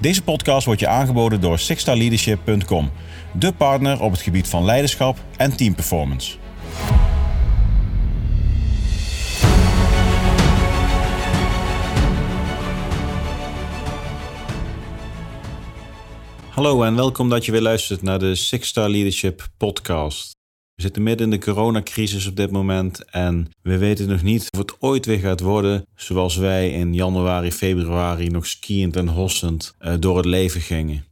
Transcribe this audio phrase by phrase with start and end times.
[0.00, 2.90] Deze podcast wordt je aangeboden door sixstarleadership.com,
[3.32, 6.36] de partner op het gebied van leiderschap en teamperformance.
[16.48, 20.37] Hallo en welkom dat je weer luistert naar de Six Star Leadership podcast.
[20.78, 24.58] We zitten midden in de coronacrisis op dit moment en we weten nog niet of
[24.58, 29.94] het ooit weer gaat worden zoals wij in januari, februari nog skiënd en hossend uh,
[29.98, 31.07] door het leven gingen.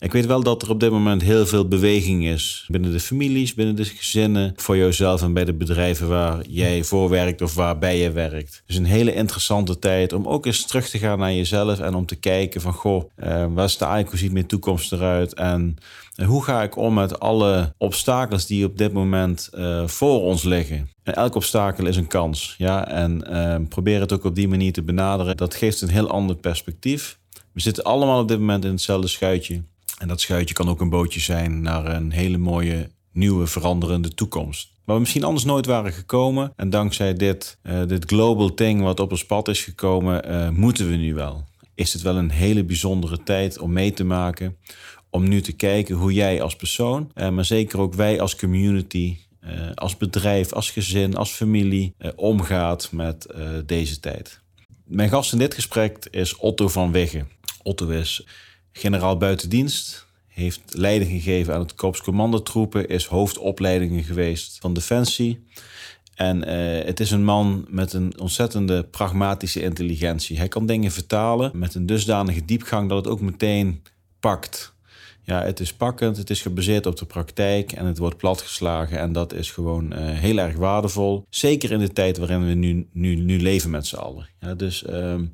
[0.00, 3.54] Ik weet wel dat er op dit moment heel veel beweging is binnen de families,
[3.54, 7.98] binnen de gezinnen, voor jezelf en bij de bedrijven waar jij voor werkt of waarbij
[7.98, 8.62] je werkt.
[8.66, 12.06] Dus een hele interessante tijd om ook eens terug te gaan naar jezelf en om
[12.06, 15.76] te kijken van goh, uh, waar is de hoe ziet mijn toekomst eruit en
[16.24, 20.90] hoe ga ik om met alle obstakels die op dit moment uh, voor ons liggen.
[21.02, 24.82] En elk obstakel is een kans, ja, en probeer het ook op die manier te
[24.82, 25.36] benaderen.
[25.36, 27.18] Dat geeft een heel ander perspectief.
[27.52, 29.62] We zitten allemaal op dit moment in hetzelfde schuitje.
[29.98, 34.68] En dat schuitje kan ook een bootje zijn naar een hele mooie, nieuwe, veranderende toekomst.
[34.84, 36.52] Waar we misschien anders nooit waren gekomen.
[36.56, 40.90] En dankzij dit, uh, dit global thing wat op ons pad is gekomen, uh, moeten
[40.90, 41.44] we nu wel.
[41.74, 44.56] Is het wel een hele bijzondere tijd om mee te maken.
[45.10, 49.16] Om nu te kijken hoe jij als persoon, uh, maar zeker ook wij als community,
[49.74, 53.26] als bedrijf, als gezin, als familie omgaat met
[53.66, 54.40] deze tijd.
[54.84, 57.24] Mijn gast in dit gesprek is Otto van Wegge.
[57.62, 58.26] Otto is
[58.72, 60.06] generaal buitendienst.
[60.28, 62.88] Heeft leiding gegeven aan het Korps Commandotroepen.
[62.88, 65.46] Is hoofdopleidingen geweest van Defensie.
[66.14, 70.38] En uh, het is een man met een ontzettende pragmatische intelligentie.
[70.38, 73.82] Hij kan dingen vertalen met een dusdanige diepgang dat het ook meteen
[74.20, 74.76] pakt.
[75.22, 78.98] Ja, het is pakkend, het is gebaseerd op de praktijk en het wordt platgeslagen.
[78.98, 81.26] En dat is gewoon uh, heel erg waardevol.
[81.30, 84.28] Zeker in de tijd waarin we nu, nu, nu leven met z'n allen.
[84.40, 84.90] Ja, dus uh,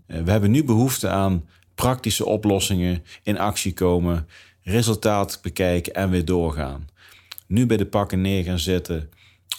[0.07, 4.29] we hebben nu behoefte aan praktische oplossingen in actie komen,
[4.63, 6.89] resultaat bekijken en weer doorgaan.
[7.47, 9.11] Nu bij de pakken neer gaan zitten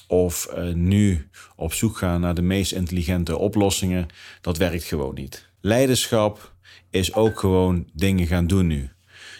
[0.07, 4.07] of uh, nu op zoek gaan naar de meest intelligente oplossingen,
[4.41, 5.49] dat werkt gewoon niet.
[5.61, 6.53] Leiderschap
[6.89, 8.89] is ook gewoon dingen gaan doen nu.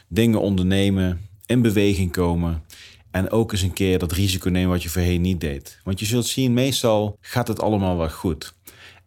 [0.07, 2.63] Dingen ondernemen, in beweging komen
[3.11, 5.79] en ook eens een keer dat risico nemen wat je voorheen niet deed.
[5.83, 8.53] Want je zult zien, meestal gaat het allemaal wel goed.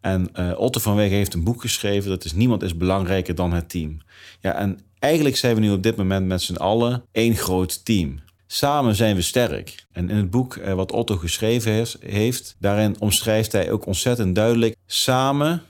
[0.01, 2.09] En uh, Otto van Weg heeft een boek geschreven.
[2.09, 3.97] Dat is Niemand is belangrijker dan het team.
[4.39, 8.19] Ja, en eigenlijk zijn we nu op dit moment met z'n allen één groot team.
[8.47, 9.85] Samen zijn we sterk.
[9.91, 14.35] En in het boek uh, wat Otto geschreven heeft, heeft, daarin omschrijft hij ook ontzettend
[14.35, 15.63] duidelijk: samen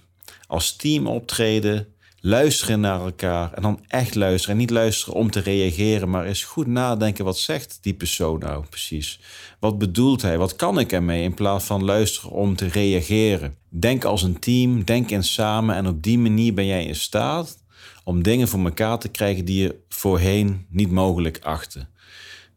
[0.47, 1.87] als team optreden,
[2.21, 4.55] luisteren naar elkaar en dan echt luisteren.
[4.55, 8.65] En niet luisteren om te reageren, maar eens goed nadenken: wat zegt die persoon nou
[8.69, 9.19] precies?
[9.59, 10.37] Wat bedoelt hij?
[10.37, 11.23] Wat kan ik ermee?
[11.23, 13.55] In plaats van luisteren om te reageren.
[13.69, 17.57] Denk als een team, denk in samen en op die manier ben jij in staat
[18.03, 21.87] om dingen voor elkaar te krijgen die je voorheen niet mogelijk achtte.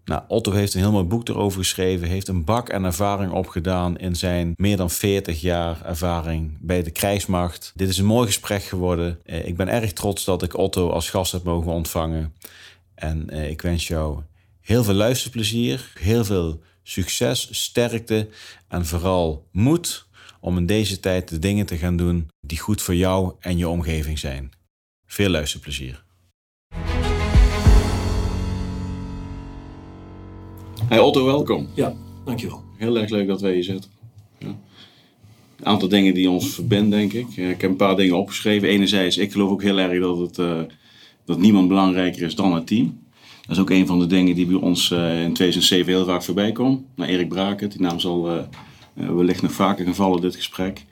[0.04, 3.98] Nou, Otto heeft een heel mooi boek erover geschreven, heeft een bak en ervaring opgedaan
[3.98, 7.72] in zijn meer dan 40 jaar ervaring bij de krijgsmacht.
[7.74, 9.18] Dit is een mooi gesprek geworden.
[9.24, 12.34] Eh, ik ben erg trots dat ik Otto als gast heb mogen ontvangen.
[12.94, 14.20] En eh, ik wens jou
[14.60, 18.28] heel veel luisterplezier, heel veel succes, sterkte
[18.68, 20.06] en vooral moed
[20.40, 23.68] om in deze tijd de dingen te gaan doen die goed voor jou en je
[23.68, 24.52] omgeving zijn.
[25.06, 26.04] Veel luisterplezier.
[30.88, 31.68] Hey Otto, welkom.
[31.74, 31.94] Ja,
[32.24, 32.62] dankjewel.
[32.76, 33.90] Heel erg leuk dat wij hier zitten.
[34.38, 34.46] Ja.
[35.56, 37.36] Een aantal dingen die ons verbinden, denk ik.
[37.36, 38.68] Ik heb een paar dingen opgeschreven.
[38.68, 40.60] Enerzijds, ik geloof ook heel erg dat, het, uh,
[41.24, 43.00] dat niemand belangrijker is dan het team.
[43.40, 46.22] Dat is ook een van de dingen die bij ons uh, in 2007 heel vaak
[46.22, 46.86] voorbij kwam.
[46.94, 48.42] Nou, Erik Braken, die naam zal uh,
[48.94, 50.84] wellicht nog vaker gaan vallen dit gesprek.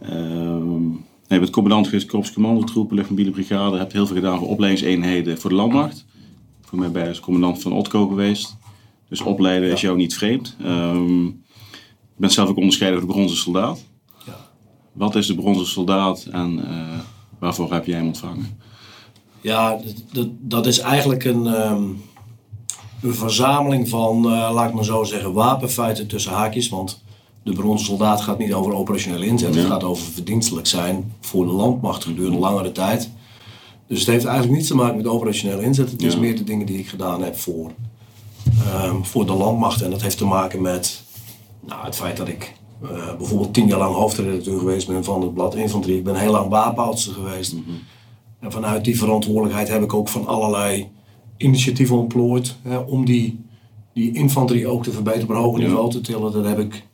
[0.00, 0.90] Ehm,
[1.26, 3.72] je bent commandant geweest, Korps Commandotroepen, Luchtmobiele Brigade.
[3.72, 6.04] Je hebt heel veel gedaan voor opleidingseenheden voor de landmacht.
[6.60, 8.56] Voor mij ben je als commandant van Otco geweest.
[9.12, 10.56] Dus opleiden is jou niet vreemd.
[10.64, 11.24] Um,
[11.86, 13.84] je bent zelf ook onderscheiden voor de bronzen soldaat.
[14.26, 14.36] Ja.
[14.92, 16.98] Wat is de bronzen soldaat en uh,
[17.38, 18.58] waarvoor heb jij hem ontvangen?
[19.40, 19.80] Ja,
[20.40, 22.02] dat, is eigenlijk een, um,
[23.02, 26.68] een verzameling van, uh, laat ik maar zo zeggen, wapenfeiten tussen haakjes.
[26.68, 27.02] Want
[27.42, 29.54] de bronzen soldaat gaat niet over operationeel inzet.
[29.54, 29.60] Ja.
[29.60, 33.10] Het gaat over verdienstelijk zijn voor de landmacht gedurende langere tijd.
[33.86, 35.90] Dus het heeft eigenlijk niets te maken met operationeel inzet.
[35.90, 36.20] Het is ja.
[36.20, 37.72] meer de dingen die ik gedaan heb voor
[38.84, 39.82] um, voor de landmacht.
[39.82, 41.02] En dat heeft te maken met
[41.60, 45.34] nou, het feit dat ik uh, bijvoorbeeld tien jaar lang hoofdredacteur geweest ben van het
[45.34, 45.98] blad Infanterie.
[45.98, 47.52] Ik ben heel lang wapenhoudster geweest.
[47.52, 47.80] Mm -hmm.
[48.40, 50.90] En vanuit die verantwoordelijkheid heb ik ook van allerlei
[51.36, 53.44] initiatieven ontplooid hè, om die,
[53.92, 55.66] die infanterie ook te verbeteren, op een hoger ja.
[55.66, 56.32] niveau te tillen.
[56.32, 56.86] Dat heb ik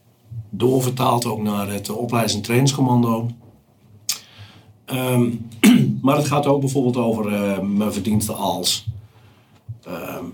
[0.50, 3.30] doorvertaald ook naar het opleidings- en trainingscommando.
[4.92, 5.48] Um,
[6.02, 8.86] maar het gaat ook bijvoorbeeld over eh, mijn verdiensten als
[9.82, 10.24] ehm,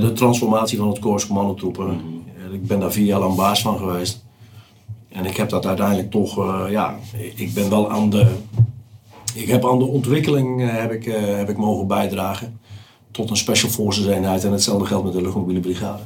[0.00, 1.88] de transformatie van het Korps Commandotroepen.
[1.88, 4.24] Eh, Ik ben daar vier jaar lang baas van geweest.
[5.08, 6.98] En ik heb dat uiteindelijk toch, eh, ja,
[7.34, 8.26] ik ben wel aan de,
[9.34, 12.60] ik heb aan de ontwikkeling eh, heb ik, eh, heb ik mogen bijdragen.
[13.10, 16.02] Tot een Special Forces eenheid en hetzelfde geldt met de luchtmobiele brigade.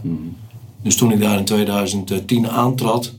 [0.82, 3.12] Dus toen ik daar in 2010 aantrad,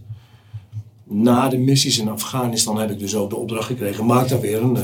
[1.04, 4.06] na de missies in Afghanistan heb ik dus ook de opdracht gekregen.
[4.06, 4.78] Maak daar weer een,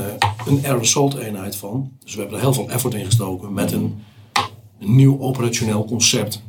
[0.46, 1.90] een air assault eenheid van.
[2.04, 4.02] Dus we hebben er heel veel effort in gestoken met een,
[4.80, 6.42] een nieuw operationeel concept.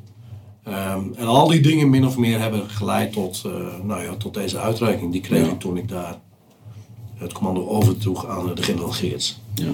[0.63, 3.51] Ehm, en al die dingen min of meer hebben geleid tot, eh,
[3.83, 5.11] nou ja, tot deze uitreiking.
[5.11, 5.51] Die kreeg Ja.
[5.51, 6.19] ik toen ik daar
[7.15, 9.39] het commando overdroeg aan de generaal Geerts.
[9.55, 9.71] Ja.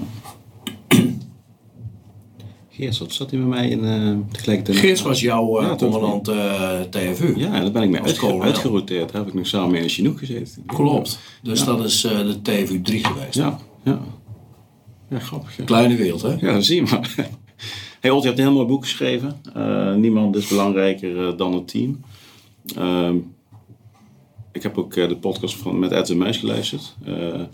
[2.70, 4.76] Geert, wat zat hij bij mij in uh, tegelijkertijd?
[4.78, 6.24] Geerts was jouw eh, Ja, commandant
[6.90, 7.34] TFU.
[7.38, 9.12] Ja, daar ben ik mee uitge uitgeroteerd.
[9.12, 10.64] Daar heb ik nog samen in Chinook gezeten.
[10.66, 11.18] Klopt.
[11.42, 11.64] Dus Ja.
[11.66, 13.34] dat is de TFU 3 geweest.
[13.34, 14.00] Ja, ja.
[15.10, 15.56] Ja, grappig.
[15.64, 16.28] Kleine wereld, hè?
[16.38, 17.14] ja dat zie je maar.
[18.02, 19.40] Hey Olt, je hebt een heel mooi boek geschreven.
[19.54, 22.00] Eh, niemand is belangrijker eh, dan het team.
[22.76, 23.16] Ehm,
[24.52, 26.94] ik heb ook eh, de podcast van, met Ed en Muis geluisterd.
[27.00, 27.48] Op een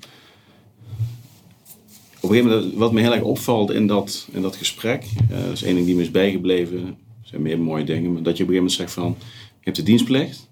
[2.20, 5.74] gegeven moment, wat me heel erg opvalt in dat, in dat gesprek, dat is één
[5.74, 8.54] ding die me is bijgebleven, er zijn meer mooie dingen, maar dat je op een
[8.54, 9.16] gegeven moment zegt van,
[9.48, 10.48] je hebt de dienstplicht.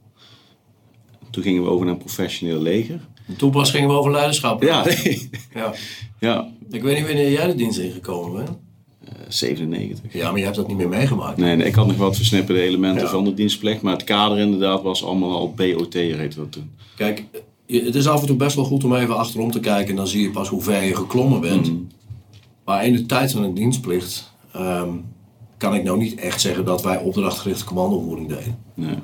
[1.31, 3.01] Toen gingen we over naar een professioneel leger.
[3.27, 4.63] En Toen pas gingen we over leiderschap.
[4.63, 4.85] Ja,
[5.55, 5.75] ja.
[6.21, 8.66] ja Ik weet niet wanneer jij de dienst ingekomen bent.
[9.27, 10.13] Eh, 97.
[10.13, 11.37] Ja, maar je hebt dat niet meer meegemaakt.
[11.37, 13.09] Nee, nee, ik had nog wat versnipperde elementen Ja.
[13.11, 16.71] van de dienstplicht, maar het kader inderdaad was allemaal al BOT, heet dat toen.
[16.97, 17.25] Kijk,
[17.67, 19.91] het is af en toe best wel goed om even achterom te kijken.
[19.91, 21.73] En dan zie je pas hoe ver je geklommen bent.
[22.65, 24.89] Maar in de tijd van een dienstplicht ehm,
[25.57, 28.59] kan ik nou niet echt zeggen dat wij opdrachtgerichte commandovoering deden.
[28.75, 28.95] Nee.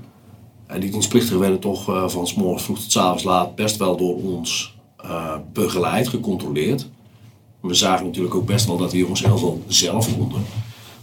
[0.66, 3.76] En die dienstplichtigen werden toch eh, van 's morgens vroeg tot 's avonds laat best
[3.76, 6.88] wel door ons eh, begeleid, gecontroleerd.
[7.62, 10.42] We zagen natuurlijk ook best wel dat die jongens heel veel zelf konden.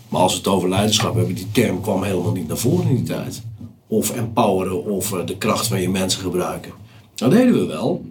[0.10, 2.96] Maar als we het over leiderschap hebben, die term kwam helemaal niet naar voren in
[2.96, 3.42] die tijd.
[3.88, 6.72] Of empoweren of eh, de kracht van je mensen gebruiken.
[7.16, 8.06] Dat deden we wel.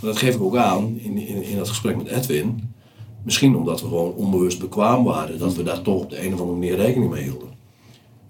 [0.00, 2.74] Maar dat geef ik ook aan in, in, in dat gesprek met Edwin.
[3.22, 6.40] Misschien omdat we gewoon onbewust bekwaam waren, dat we daar toch op de een of
[6.40, 7.48] andere manier rekening mee hielden.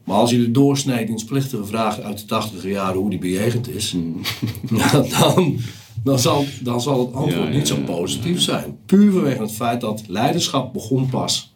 [0.05, 3.97] Maar als je de doorsnee dienstplichtige vraagt uit de tachtiger jaren hoe die bejegend is,
[4.71, 5.59] nou, dan,
[6.03, 8.77] dan, zal, dan zal het antwoord niet zo positief zijn.
[8.87, 11.55] Puur vanwege het feit dat leiderschap begon pas.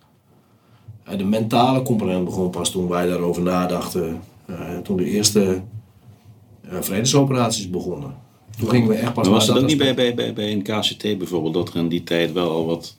[1.04, 4.20] Eh, De mentale component begon pas toen wij daarover nadachten.
[4.46, 5.62] eh, toen de eerste
[6.62, 8.14] eh, vredesoperaties begonnen.
[8.58, 10.52] Toen gingen we echt pas Maar was het ook dat niet bij, bij, bij, bij
[10.52, 12.96] een KCT bijvoorbeeld, dat er in die tijd wel al wat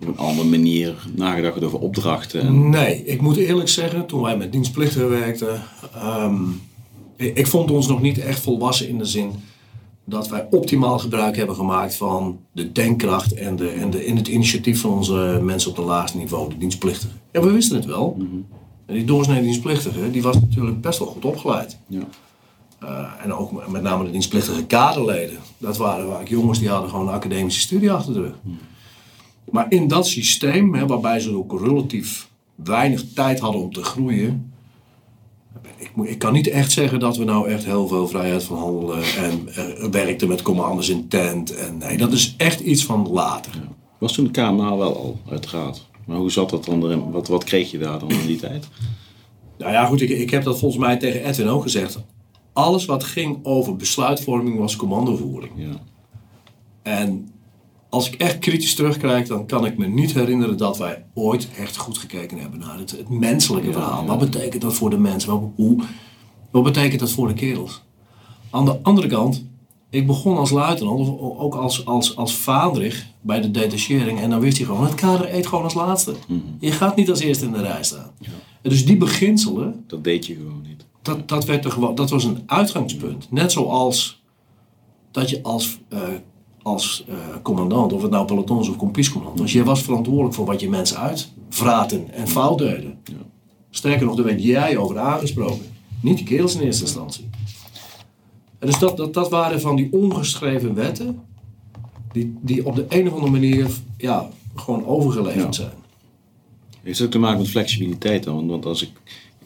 [0.00, 2.40] op een andere manier nagedacht werd over opdrachten?
[2.40, 5.62] En, Nee, ik moet eerlijk zeggen, toen wij met dienstplichtigen werkten,
[7.16, 9.30] ik, ik vond ons nog niet echt volwassen in de zin
[10.08, 14.28] dat wij optimaal gebruik hebben gemaakt van de denkkracht en, de, en, de, en het
[14.28, 17.20] initiatief van onze mensen op het laagste niveau, de dienstplichtigen.
[17.30, 18.16] En we wisten het wel.
[18.86, 21.78] En die doorsnee dienstplichtige, die was natuurlijk best wel goed opgeleid.
[21.86, 22.02] ja.
[22.78, 25.38] Eh, en ook met name de dienstplichtige kaderleden.
[25.58, 28.34] Dat waren vaak jongens die hadden gewoon een academische studie achter de rug.
[29.50, 34.52] Maar in dat systeem, hè, waarbij ze ook relatief weinig tijd hadden om te groeien.
[35.78, 39.02] Ik, ik kan niet echt zeggen dat we nou echt heel veel vrijheid van handelen
[39.02, 41.54] en eh, werkten met commandos in tent.
[41.54, 43.52] En, nee, dat is echt iets van later.
[43.98, 45.86] Was toen de KMA wel al, uiteraard.
[46.06, 47.10] Maar hoe zat dat dan erin?
[47.10, 48.68] Wat, wat kreeg je daar dan in die tijd?
[49.58, 51.98] Nou ja, goed, ik, ik heb dat volgens mij tegen Edwin ook gezegd.
[52.52, 55.52] Alles wat ging over besluitvorming was commandovoering.
[55.56, 55.80] Ja.
[56.82, 57.32] En
[57.88, 61.76] als ik echt kritisch terugkijk, dan kan ik me niet herinneren dat wij ooit echt
[61.76, 64.06] goed gekeken hebben naar het, het menselijke verhaal.
[64.06, 65.30] Wat betekent dat voor de mensen?
[65.30, 65.82] Wat, hoe,
[66.50, 67.82] wat betekent dat voor de kerels?
[68.50, 69.44] Aan de andere kant,
[69.90, 74.20] ik begon als luitenant, of ook als, als, als vaandrig bij de detachering.
[74.20, 76.14] En dan wist hij gewoon, het kader eet gewoon als laatste.
[76.58, 78.10] Je gaat niet als eerste in de rij staan.
[78.62, 80.86] En dus die beginselen, Dat deed je gewoon niet.
[81.02, 83.30] dat, dat, werd er gewoon, dat was een uitgangspunt.
[83.30, 84.22] Net zoals
[85.10, 86.00] dat je als, eh,
[86.62, 90.60] als eh, commandant, of het nou pelotons of kompiescommandant was, je was verantwoordelijk voor wat
[90.60, 92.98] je mensen uitvraten en fout deden.
[93.70, 95.66] Sterker nog, daar werd jij over aangesproken.
[96.02, 97.28] Niet de kerels in eerste instantie.
[98.58, 101.20] En dus dat, dat, dat waren van die ongeschreven wetten,
[102.12, 105.52] die, die op de een of andere manier ja, gewoon overgeleverd Ja.
[105.52, 105.72] zijn.
[106.82, 108.48] Heeft het ook te maken met flexibiliteit dan?
[108.48, 108.90] Want als ik,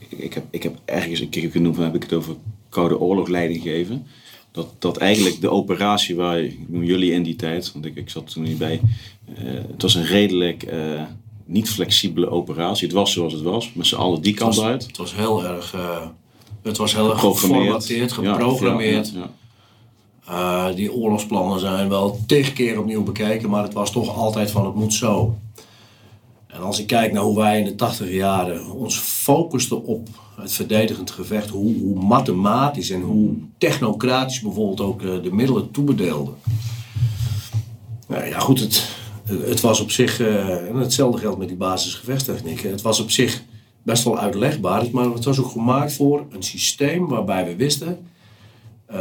[0.09, 2.35] ik, heb, ik heb ergens een keer genoemd, heb ik het over
[2.69, 4.07] koude oorlog leiding geven.
[4.52, 8.42] Dat, dat eigenlijk de operatie waar, jullie in die tijd, want ik, ik zat toen
[8.42, 8.80] niet bij,
[9.35, 11.02] eh, het was een redelijk eh,
[11.44, 12.87] niet flexibele operatie.
[12.87, 14.87] Het was zoals het was, met z'n allen die kant was, uit.
[14.87, 16.06] het was heel erg, eh,
[16.62, 17.85] het was heel erg Geprogrammeerd.
[17.85, 19.12] geformateerd, geprogrammeerd.
[19.14, 19.30] ja, ja,
[20.28, 24.64] Uh, die oorlogsplannen zijn wel tig keer opnieuw bekeken, maar het was toch altijd van
[24.66, 25.38] het moet zo.
[26.52, 30.52] En als ik kijk naar hoe wij in de tachtig jaren ons focusten op het
[30.52, 36.35] verdedigend gevecht, hoe, hoe, mathematisch en hoe technocratisch bijvoorbeeld ook uh, de middelen toebedeelden.
[38.09, 38.88] Nou ja, goed, het,
[39.26, 43.42] het was op zich, uh, en hetzelfde geldt met die basisgevechtstechnieken, het was op zich
[43.82, 48.06] best wel uitlegbaar, maar het was ook gemaakt voor een systeem waarbij we wisten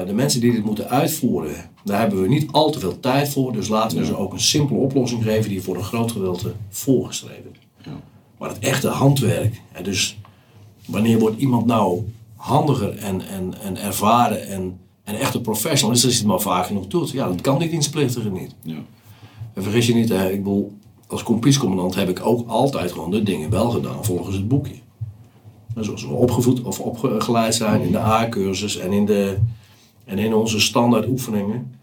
[0.06, 3.54] de mensen die dit moeten uitvoeren, daar hebben we niet al te veel tijd voor.
[3.54, 7.52] Dus laten we ze ook een simpele oplossing geven die voor een groot gedeelte voorgeschreven
[7.52, 7.86] is.
[7.86, 8.00] Ja.
[8.38, 10.18] Maar het echte handwerk, en dus
[10.86, 12.02] wanneer wordt iemand nou
[12.36, 16.40] handiger en, en, en ervaren en, en echt een professional is als hij het maar
[16.40, 17.12] vaak genoeg doet.
[17.12, 18.56] Ja, dat kan die dienstplichtige niet.
[18.62, 18.78] Ja.
[19.54, 20.72] En vergis je niet, hè, ik bedoel,
[21.08, 24.76] als kompiescommandant heb ik ook altijd gewoon de dingen wel gedaan volgens het boekje.
[25.76, 29.38] Zoals we opgevoed of opgeleid zijn in de A-cursus en in de
[30.12, 31.76] en in onze standaard oefeningen.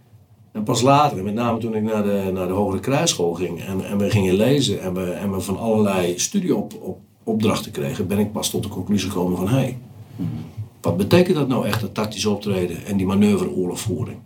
[0.53, 3.85] En pas later, met name toen ik naar de, naar de Hogere Kruisschool ging en,
[3.85, 8.51] en we gingen lezen en we, en we van allerlei studieopdrachten kregen, ben ik pas
[8.51, 9.79] tot de conclusie gekomen van hé, hey,
[10.81, 14.19] wat betekent dat nou echt, dat tactisch optreden en die manoeuvreoorlogvoering?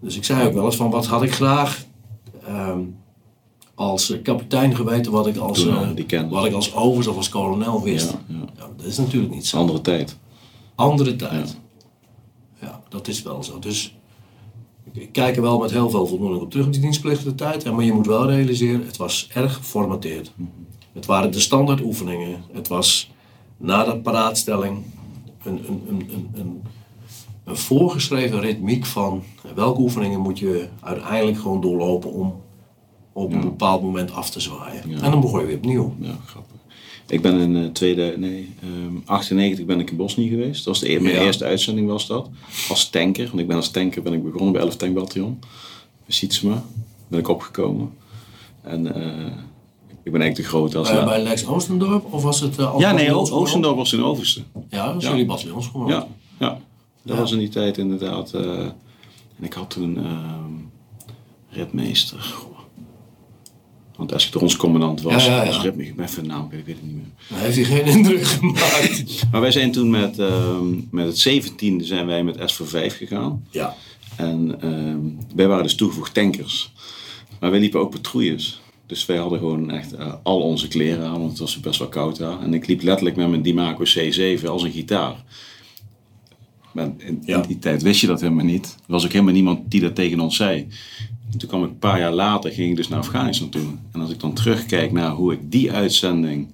[0.00, 1.84] Dus ik zei ook wel eens van wat had ik graag
[2.46, 2.80] ehm,
[3.74, 8.10] als kapitein geweten wat ik als, uh, wat ik als of als kolonel wist.
[8.10, 8.68] Ja, ja.
[8.76, 9.56] dat is natuurlijk niet zo.
[9.56, 10.18] Andere tijd.
[10.74, 11.62] Andere tijd
[12.94, 13.58] dat is wel zo.
[13.58, 13.96] Dus
[14.92, 17.72] ik kijk er wel met heel veel voldoening op terug, die dienstplichtige tijd.
[17.72, 20.32] Maar je moet wel realiseren, het was erg geformateerd.
[20.92, 22.44] Het waren de standaard oefeningen.
[22.52, 23.10] Het was
[23.56, 24.78] na de paraatstelling
[25.42, 26.62] een, een, een, een,
[27.44, 29.22] een voorgeschreven ritmiek van
[29.54, 32.42] welke oefeningen moet je uiteindelijk gewoon doorlopen om
[33.12, 34.82] op een bepaald moment af te zwaaien.
[34.82, 35.94] En dan begon je weer opnieuw.
[35.98, 36.56] Ja, grappig.
[37.06, 40.64] Ik ben in uh, tweede, nee, um, 98 ben ik in Bosnië geweest.
[40.64, 42.28] Dat was de, mijn eerste uitzending was dat.
[42.68, 43.26] Als tanker.
[43.26, 45.38] Want ik ben als tanker ben ik begonnen bij 11 Tankbataljon.
[46.06, 46.64] Bij Sietsema
[47.08, 47.92] ben ik opgekomen.
[48.62, 49.26] En uh,
[50.02, 50.90] ik ben eigenlijk te groot als...
[50.90, 52.12] Uh, bij Lex Oostendorp?
[52.12, 54.42] Of was het Ja, nee, Oostendorp was in Overste.
[54.70, 55.10] Ja, dat was ja.
[55.10, 55.86] jullie.
[55.86, 56.06] Ja,
[56.38, 56.58] ja.
[57.02, 58.32] dat was in die tijd inderdaad.
[58.32, 58.74] en
[59.40, 60.52] ik had toen ehm,
[61.48, 62.34] ritmeester
[63.96, 66.76] want als ik de ons commandant was, ja, ja, ik ben even naam, ik weet
[66.76, 67.04] het niet meer.
[67.28, 69.04] Maar heeft hij geen indruk gemaakt.
[69.30, 70.58] maar wij zijn toen met, uh,
[70.90, 73.46] met het 17e zijn wij met S voor 5 gegaan.
[73.50, 73.76] Ja.
[74.16, 76.72] En uh, wij waren dus toegevoegd tankers.
[77.40, 78.62] Maar wij liepen ook patrouilles.
[78.86, 81.88] Dus wij hadden gewoon echt uh, al onze kleren aan, want het was best wel
[81.88, 82.40] koud daar.
[82.40, 85.24] En ik liep letterlijk met mijn Dimaco C7 als een gitaar.
[86.72, 88.76] Maar in, in, die tijd wist je dat helemaal niet.
[88.78, 90.66] Er was ook helemaal niemand die dat tegen ons zei.
[91.34, 93.66] En toen kwam ik een paar jaar later, ging ik dus naar Afghanistan toe.
[93.92, 96.52] En als ik dan terugkijk naar hoe ik die uitzending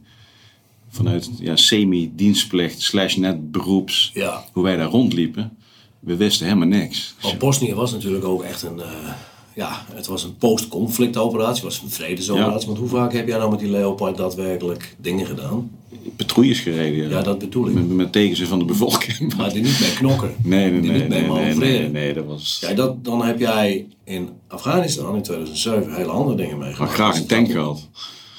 [0.88, 4.44] vanuit ja, semi-dienstplicht slash net beroeps, ja.
[4.52, 5.56] hoe wij daar rondliepen,
[5.98, 7.14] we wisten helemaal niks.
[7.20, 9.12] Want Bosnië was natuurlijk ook echt een, uh,
[9.54, 12.60] ja, het was een post-conflict operatie, het was een vredesoperatie.
[12.60, 12.66] Ja.
[12.66, 15.70] Want hoe vaak heb jij nou met die Leopard daadwerkelijk dingen gedaan?
[16.16, 17.08] patrouilles gereden.
[17.08, 17.74] Ja, dat bedoel ik.
[17.74, 19.34] Met, met tegenzin van de bevolking.
[19.36, 20.34] Maar die niet mee knokken.
[20.42, 21.00] Nee, nee, die nee.
[21.00, 22.58] Niet mee nee, nee, nee, nee, dat was...
[22.60, 26.78] Ja, dat, dan heb jij in Afghanistan in 2007 hele andere dingen meegemaakt.
[26.78, 27.88] Maar graag een tank gehad.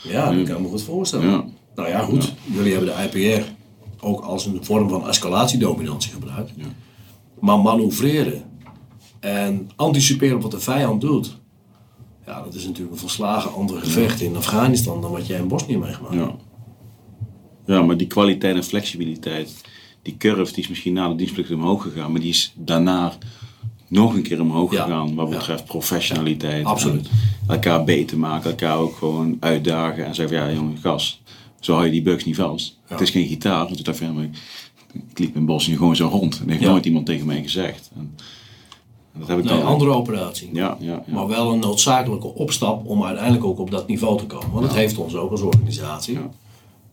[0.03, 1.29] Ja, dat kan ik me goed voorstellen.
[1.29, 1.45] Ja.
[1.75, 2.23] Nou ja, goed.
[2.23, 2.55] Ja.
[2.55, 3.43] Jullie hebben de IPR
[3.99, 6.51] ook als een vorm van escalatiedominantie gebruikt.
[6.55, 6.65] Ja.
[7.39, 8.43] Maar manoeuvreren
[9.21, 11.37] en anticiperen op wat de vijand doet.
[12.25, 15.77] Ja, dat is natuurlijk een volslagen ander gevecht in Afghanistan dan wat jij in Bosnië
[15.77, 16.27] meegemaakt hebt.
[16.27, 16.35] Ja.
[17.65, 19.61] Ja, maar die kwaliteit en flexibiliteit,
[20.01, 23.13] die curve die is misschien na de dienstplicht omhoog gegaan, maar die is daarna
[23.87, 26.65] nog een keer omhoog gegaan wat betreft professionaliteit.
[26.65, 27.09] Absoluut.
[27.47, 31.21] Elkaar beter maken, elkaar ook gewoon uitdagen en zeggen van ja jongen, gas,
[31.59, 32.79] zo hou je die bugs niet vast.
[32.85, 36.39] Het is geen gitaar, want ik dacht ik liep in Bosnië gewoon zo rond.
[36.39, 37.91] En heeft nooit iemand tegen mij gezegd.
[37.95, 38.15] En,
[39.19, 40.49] dat heb ik nee, een andere operatie.
[40.53, 44.51] Ja, ja, Maar wel een noodzakelijke opstap om uiteindelijk ook op dat niveau te komen.
[44.51, 46.19] Want het heeft ons ook als organisatie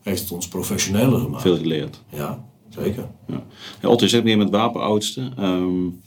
[0.02, 1.42] heeft het ons professioneler gemaakt.
[1.42, 2.02] Veel geleerd.
[2.12, 3.08] Ja, zeker.
[3.26, 3.42] Ja.
[3.82, 5.44] Ja, Otto, zit meer met wapenoudsten.
[5.44, 6.00] Um,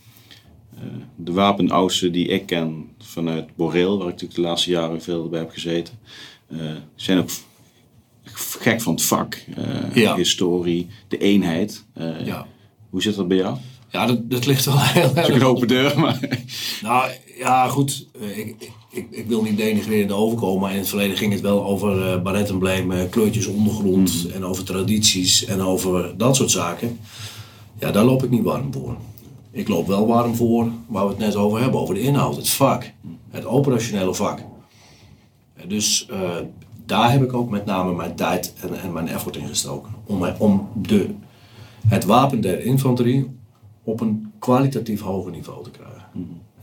[1.16, 5.40] de wapenoudste die ik ken vanuit Boreel, waar ik natuurlijk de laatste jaren veel bij
[5.40, 5.94] heb gezeten,
[6.48, 7.30] uh, zijn ook
[8.60, 9.44] gek van het vak.
[9.58, 10.16] Uh, ja.
[10.16, 11.86] Historie, de eenheid.
[12.24, 12.48] ja.
[12.90, 13.58] Hoe zit dat bij jou?
[13.92, 15.30] Ja, dat, dat ligt wel heel erg.
[15.30, 16.20] een open deur, maar.
[16.82, 18.08] Nou ja, goed.
[18.36, 22.24] Ik, ik, ik wil niet denigrerend overkomen, maar in het verleden ging het wel over
[22.26, 24.32] uh, kleurtjes ondergrond mm.
[24.32, 27.00] en over tradities en over dat soort zaken.
[27.80, 28.96] Ja, daar loop ik niet warm voor.
[29.52, 32.50] Ik loop wel warm voor waar we het net over hebben, over de inhoud, het
[32.50, 32.92] vak,
[33.30, 34.40] het operationele vak.
[35.68, 36.30] Dus uh,
[36.86, 39.92] daar heb ik ook met name mijn tijd en, en mijn effort in gestoken.
[40.06, 41.10] Om, om de,
[41.88, 43.40] het wapen der infanterie
[43.84, 46.04] op een kwalitatief hoger niveau te krijgen.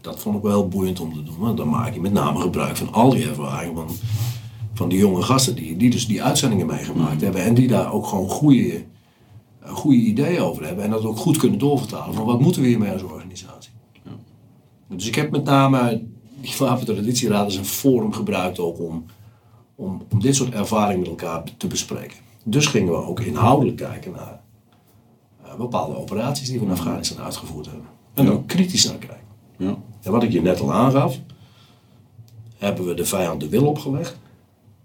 [0.01, 1.39] Dat vond ik wel heel boeiend om te doen.
[1.39, 3.89] Want dan maak je met name gebruik van al die ervaring van,
[4.75, 7.45] van die jonge gasten die, die dus die uitzendingen meegemaakt hebben.
[7.45, 8.85] En die daar ook gewoon goede,
[9.61, 10.85] eh, goede ideeën over hebben.
[10.85, 13.71] En dat ook goed kunnen doorvertalen van wat moeten we hiermee als organisatie.
[14.89, 16.03] Dus ik heb met name
[16.41, 19.05] die Wapentraditieraad als een forum gebruikt ook om,
[19.75, 22.17] om, om dit soort ervaringen met elkaar te bespreken.
[22.45, 24.41] Dus gingen we ook inhoudelijk kijken naar
[25.57, 27.85] bepaalde operaties die we in Afghanistan uitgevoerd hebben.
[28.15, 28.31] En Ja.
[28.31, 29.27] ook kritisch naar kijken.
[29.57, 29.77] Ja.
[30.03, 31.19] En wat ik je net al aangaf,
[32.57, 34.19] hebben we de vijand de wil opgelegd?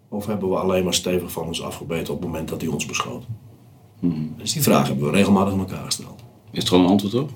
[0.09, 2.85] Of hebben we alleen maar stevig van ons afgebeten op het moment dat hij ons
[2.85, 3.23] beschoot?
[4.37, 6.21] Dus die vraag hebben we regelmatig aan elkaar gesteld.
[6.51, 7.29] Is er al een antwoord op?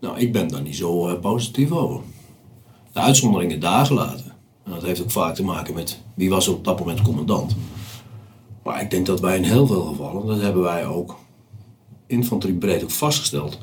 [0.00, 2.00] Nou, ik ben daar niet zo eh, positief over.
[2.92, 4.32] De uitzonderingen daar gelaten.
[4.64, 7.56] En dat heeft ook vaak te maken met wie was op dat moment commandant.
[8.62, 11.16] Maar ik denk dat wij in heel veel gevallen, dat hebben wij ook
[12.06, 13.58] infanterie breed ook vastgesteld,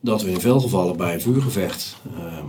[0.00, 2.46] dat we in veel gevallen bij een vuurgevecht, ehm,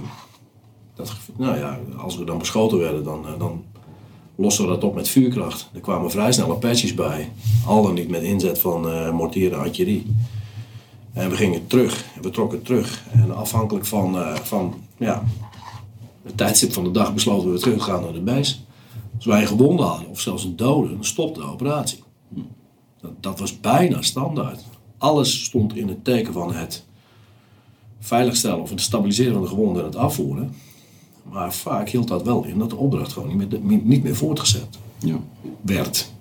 [0.96, 3.64] dat, nou ja, als we dan beschoten werden, dan, eh, dan
[4.36, 5.70] lossen we dat op met vuurkracht.
[5.74, 7.32] Er kwamen vrij snel patches bij,
[7.66, 10.06] al dan niet met inzet van eh mortieren en artillerie.
[11.14, 13.04] En we gingen terug, we trokken terug.
[13.12, 15.24] En afhankelijk van, eh, van ja,
[16.24, 18.56] het tijdstip van de dag besloten we terug te gaan naar de base.
[19.16, 22.04] Als wij een gewonde hadden, of zelfs een dode, dan stopte de operatie.
[23.02, 24.64] Dat, dat was bijna standaard.
[24.98, 26.86] Alles stond in het teken van het
[28.00, 30.54] veiligstellen of het stabiliseren van de gewonden en het afvoeren.
[31.32, 34.78] Maar vaak hield dat wel in dat de opdracht gewoon niet meer, niet meer voortgezet
[35.00, 35.20] Ja.
[35.62, 36.12] werd.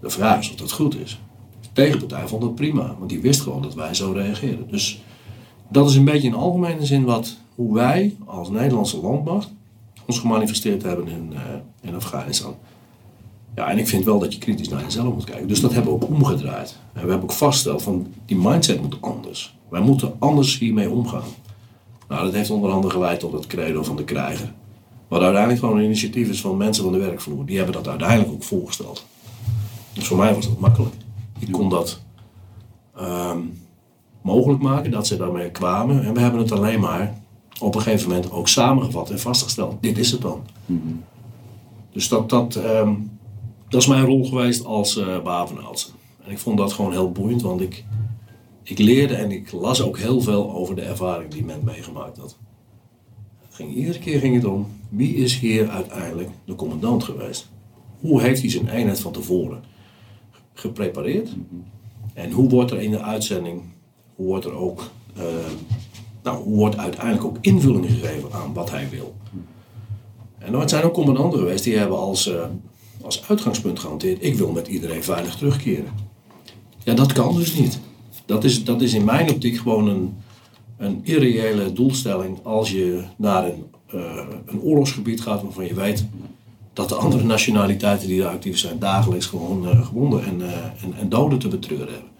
[0.00, 1.20] De vraag is of dat goed is.
[1.60, 4.68] De tegenpartij vond dat prima, want die wist gewoon dat wij zo reageerden.
[4.70, 5.02] Dus
[5.68, 9.50] dat is een beetje in algemene zin wat, hoe wij als Nederlandse landmacht
[10.06, 11.40] ons gemanifesteerd hebben in, eh,
[11.80, 12.54] in Afghanistan.
[13.56, 15.48] Ja, en ik vind wel dat je kritisch naar jezelf moet kijken.
[15.48, 16.76] Dus dat hebben we ook omgedraaid.
[16.92, 19.56] En we hebben ook vastgesteld van die mindset moet anders.
[19.68, 21.28] Wij moeten anders hiermee omgaan.
[22.08, 24.52] Nou, dat heeft onder andere geleid tot het credo van de krijger.
[25.08, 27.46] Wat uiteindelijk gewoon een initiatief is van mensen van de werkvloer.
[27.46, 29.06] Die hebben dat uiteindelijk ook voorgesteld.
[29.92, 30.94] Dus voor mij was dat makkelijk.
[31.38, 32.00] Ik kon dat
[32.96, 33.38] ehm,
[34.22, 36.04] mogelijk maken, dat ze daarmee kwamen.
[36.04, 37.20] En we hebben het alleen maar
[37.58, 39.76] op een gegeven moment ook samengevat en vastgesteld.
[39.80, 40.42] Dit is het dan.
[41.92, 42.92] Dus dat, dat, ehm,
[43.68, 45.18] dat is mijn rol geweest als uh.
[46.24, 47.84] En ik vond dat gewoon heel boeiend, want ik,
[48.62, 52.38] ik leerde en ik las ook heel veel over de ervaring die men meegemaakt had.
[53.50, 57.50] Ging, iedere keer ging het om, wie is hier uiteindelijk de commandant geweest?
[58.00, 59.62] Hoe heeft hij zijn eenheid van tevoren
[60.52, 61.36] geprepareerd?
[62.14, 63.62] En hoe wordt er in de uitzending,
[64.14, 65.22] hoe wordt er ook, uh,
[66.22, 69.14] nou, hoe wordt uiteindelijk ook invulling gegeven aan wat hij wil?
[70.38, 72.44] En er zijn ook commandanten geweest die hebben als, uh,
[73.06, 75.92] als uitgangspunt gehanteerd, ik wil met iedereen veilig terugkeren.
[76.84, 77.80] Ja, dat kan dus niet.
[78.26, 80.14] Dat is, dat is in mijn optiek gewoon een,
[80.76, 83.64] een irreële doelstelling als je naar een,
[83.94, 86.06] uh, een oorlogsgebied gaat waarvan je weet
[86.72, 90.94] dat de andere nationaliteiten die daar actief zijn dagelijks gewoon uh, gewonden en, uh, en,
[91.00, 92.10] en, doden te betreuren hebben.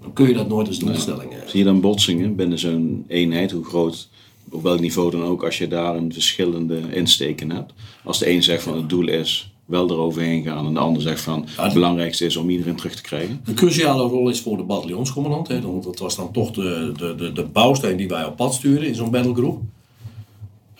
[0.00, 1.50] Dan kun je dat nooit als doelstelling hebben.
[1.50, 4.08] Zie je dan botsingen binnen zo'n eenheid, hoe groot,
[4.50, 7.72] op welk niveau dan ook, als je daar een verschillende insteken hebt?
[8.04, 11.20] Als de een zegt van het doel is wel eroverheen gaan en de ander zegt
[11.20, 13.40] van het belangrijkste is om iedereen terug te krijgen?
[13.44, 15.48] Een cruciale rol is voor de bataljonscommandant.
[15.48, 18.54] Hè, want dat was dan toch de, de, de, de bouwsteen die wij op pad
[18.54, 19.62] sturen in zo'n battlegroep.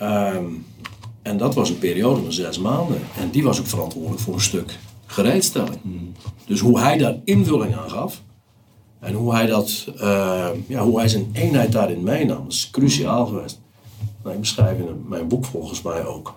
[0.03, 0.65] Um,
[1.23, 3.01] en dat was een periode van zes maanden.
[3.19, 5.79] En die was ook verantwoordelijk voor een stuk gereedstelling.
[5.83, 6.13] Mm.
[6.47, 8.23] Dus hoe hij daar invulling aan gaf.
[8.99, 12.43] En hoe hij, dat, uh, ja, hoe hij zijn eenheid daarin meenam.
[12.43, 13.61] Dat is cruciaal geweest.
[14.23, 16.35] Nou, ik beschrijf in mijn boek volgens mij ook.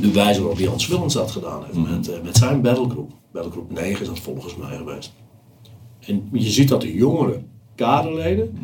[0.00, 1.76] De wijze waarop Jans Willens dat gedaan heeft.
[1.76, 1.90] Mm.
[1.90, 3.12] Met, uh, met zijn battlegroep.
[3.30, 5.12] Battlegroep 9 is dat volgens mij geweest.
[6.00, 7.40] En je ziet dat de jongere
[7.74, 8.58] kaderleden.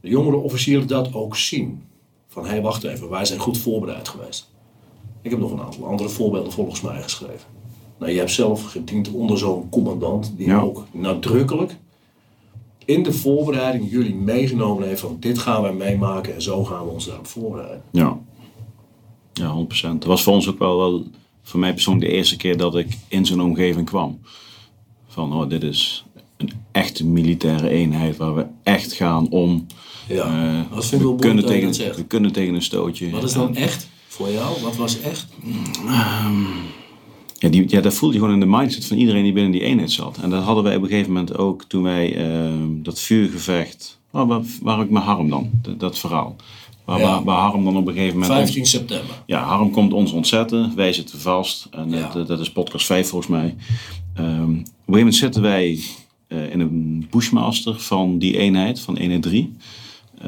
[0.00, 1.82] De jongere officieren dat ook zien
[2.28, 4.50] van hé, hey, wacht even, wij zijn goed voorbereid geweest.
[5.22, 7.48] Ik heb nog een aantal andere voorbeelden volgens mij geschreven.
[7.98, 10.60] Nou, je hebt zelf gediend onder zo'n commandant die ja.
[10.60, 11.76] ook nadrukkelijk
[12.88, 16.90] in de voorbereiding jullie meegenomen heeft van dit gaan wij meemaken en zo gaan we
[16.90, 17.82] ons daarop voorbereiden.
[17.90, 18.18] Ja,
[19.38, 19.98] ja 100%.
[19.98, 21.06] Dat was voor ons ook wel, wel
[21.42, 24.20] voor mij persoonlijk de eerste keer dat ik in zo'n omgeving kwam.
[25.08, 26.04] Van oh, dit is
[26.36, 29.66] een echte militaire eenheid waar we echt gaan om
[30.08, 33.10] ja, uh, dat vind ik wel we, kunnen tegen, we kunnen tegen een stootje.
[33.10, 34.62] Wat is dan echt voor jou?
[34.62, 35.26] Wat was echt?
[37.38, 39.60] Ja, die, ja, dat voelde je gewoon in de mindset van iedereen die binnen die
[39.60, 40.18] eenheid zat.
[40.22, 44.00] En dat hadden wij op een gegeven moment ook toen wij uh, dat vuurgevecht.
[44.10, 46.36] Oh, waar, waar ik met Harm dan, dat, dat verhaal.
[46.88, 47.22] Waar, Ja.
[47.22, 48.32] waar, Harm dan op een gegeven moment.
[48.32, 49.22] 15 september.
[49.26, 50.72] Ja, Harm komt ons ontzetten.
[50.76, 51.68] Wij zitten vast.
[51.70, 52.08] En Ja.
[52.12, 53.56] dat, dat is podcast 5 volgens mij.
[54.14, 55.80] Ehm, op een gegeven moment zitten wij
[56.28, 59.56] eh, in een Bushmaster van die eenheid, van eenheid 3.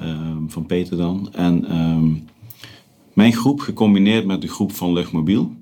[0.00, 1.28] ehm, van Peter dan.
[1.32, 2.08] En ehm,
[3.12, 5.52] mijn groep gecombineerd met de groep van Luchtmobiel.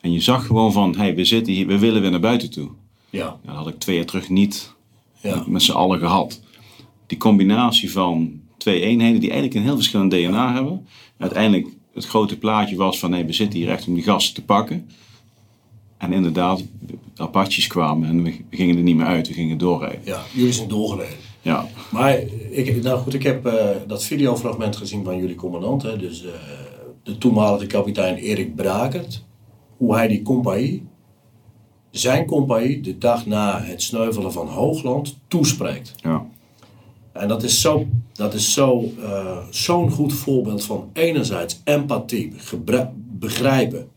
[0.00, 2.68] En je zag gewoon van, hey, we zitten hier, we willen weer naar buiten toe.
[3.10, 4.74] Ja, Ja, dat had ik twee jaar terug niet
[5.20, 6.40] ja, met z'n allen gehad.
[7.06, 10.86] Die combinatie van twee eenheden die eigenlijk een heel verschillend DNA hebben.
[11.18, 14.44] Uiteindelijk het grote plaatje was van nee, we zitten hier echt om die gasten te
[14.44, 14.90] pakken.
[15.98, 20.00] En inderdaad, de Apaches kwamen en we gingen er niet meer uit, we gingen doorrijden.
[20.04, 20.22] ja.
[20.32, 21.16] Jullie zijn doorgereden.
[21.42, 22.18] Ja, Maar
[22.50, 25.82] ik, nou goed, ik heb eh, dat videofragment gezien van jullie commandant.
[25.82, 26.30] Hè, dus eh,
[27.02, 29.24] de toenmalige kapitein Erik Brakert.
[29.76, 30.86] Hoe hij die compagnie,
[31.90, 35.94] zijn compagnie, de dag na het sneuvelen van Hoogland, toespreekt.
[35.96, 36.26] ja,
[37.12, 42.32] En dat is zo, dat is zo, eh, zo'n goed voorbeeld van enerzijds empathie,
[43.18, 43.88] begrijpen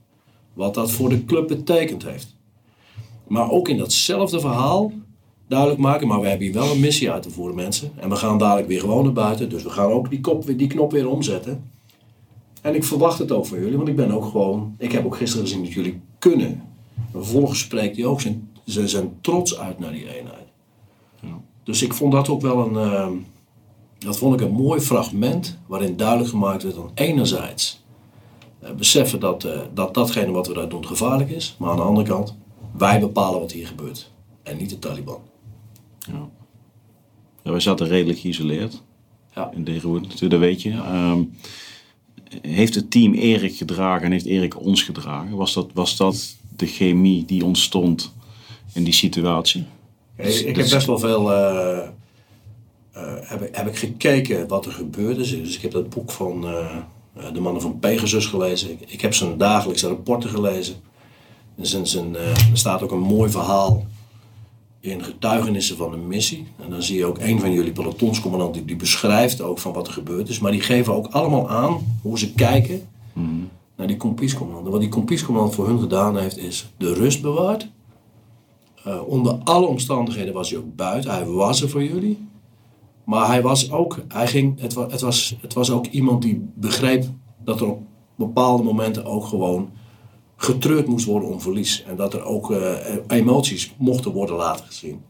[0.53, 2.35] wat dat voor de club betekend heeft.
[3.27, 4.91] Maar ook in datzelfde verhaal
[5.47, 7.91] duidelijk maken, maar we hebben hier wel een missie uit te voeren mensen.
[7.95, 10.67] En we gaan dadelijk weer gewoon naar buiten, dus we gaan ook die, kop, die
[10.67, 11.63] knop weer omzetten.
[12.61, 15.15] En ik verwacht het ook van jullie, want ik ben ook gewoon, ik heb ook
[15.15, 16.63] gisteren gezien dat jullie kunnen.
[17.11, 20.42] Vervolgens spreekt hij ook zijn, zijn, zijn trots uit naar die eenheid.
[21.63, 23.07] Dus ik vond dat ook wel een, eh,
[23.97, 27.81] dat vond ik een mooi fragment waarin duidelijk gemaakt werd dan enerzijds
[28.59, 31.81] eh, beseffen dat, eh, dat datgene wat we daar doen gevaarlijk is, maar aan de
[31.81, 32.35] andere kant,
[32.77, 34.11] wij bepalen wat hier gebeurt
[34.43, 35.19] en niet de Taliban.
[35.99, 36.29] ja.
[37.43, 38.81] ja wij zaten redelijk geïsoleerd
[39.35, 39.51] Ja.
[39.53, 40.71] in Deerhoed, dat weet je.
[40.71, 41.23] Ehm,
[42.41, 45.35] heeft het team Erik gedragen en heeft Erik ons gedragen?
[45.37, 48.13] Was dat, was dat de chemie die ontstond
[48.73, 49.65] in die situatie?
[50.23, 51.77] Ik, ik heb best wel veel eh,
[52.91, 55.29] eh, heb, ik, heb ik gekeken wat er gebeurd is.
[55.29, 58.71] Dus ik heb dat boek van eh, de mannen van Pegasus gelezen.
[58.71, 60.75] Ik, ik heb zijn dagelijkse rapporten gelezen.
[61.57, 63.85] En zijn, zijn, er staat ook een mooi verhaal
[64.79, 66.47] in getuigenissen van de missie.
[66.63, 69.87] En dan zie je ook een van jullie pelotonscommandanten die, die beschrijft ook van wat
[69.87, 70.39] er gebeurd is.
[70.39, 72.87] Maar die geven ook allemaal aan hoe ze kijken
[73.75, 74.65] naar die kompiescommandant.
[74.65, 77.67] En Wat die kompiescommandant voor hun gedaan heeft is de rust bewaard.
[78.83, 81.11] Eh, onder alle omstandigheden was hij ook buiten.
[81.11, 82.27] Hij was er voor jullie.
[83.03, 86.49] Maar hij was ook, hij ging, het, was, het, was, het was ook iemand die
[86.53, 87.05] begreep
[87.43, 87.81] dat er op
[88.15, 89.69] bepaalde momenten ook gewoon
[90.35, 91.83] getreurd moest worden om verlies.
[91.83, 95.01] En dat er ook eh, emoties mochten worden laten gezien.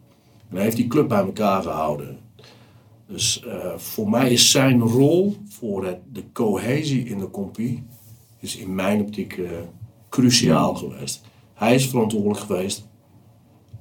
[0.50, 2.18] En hij heeft die club bij elkaar gehouden.
[3.08, 7.84] Dus eh, voor mij is zijn rol voor de cohesie in de compie
[8.40, 9.42] is in mijn optiek
[10.10, 11.22] cruciaal geweest.
[11.54, 12.92] Hij is verantwoordelijk geweest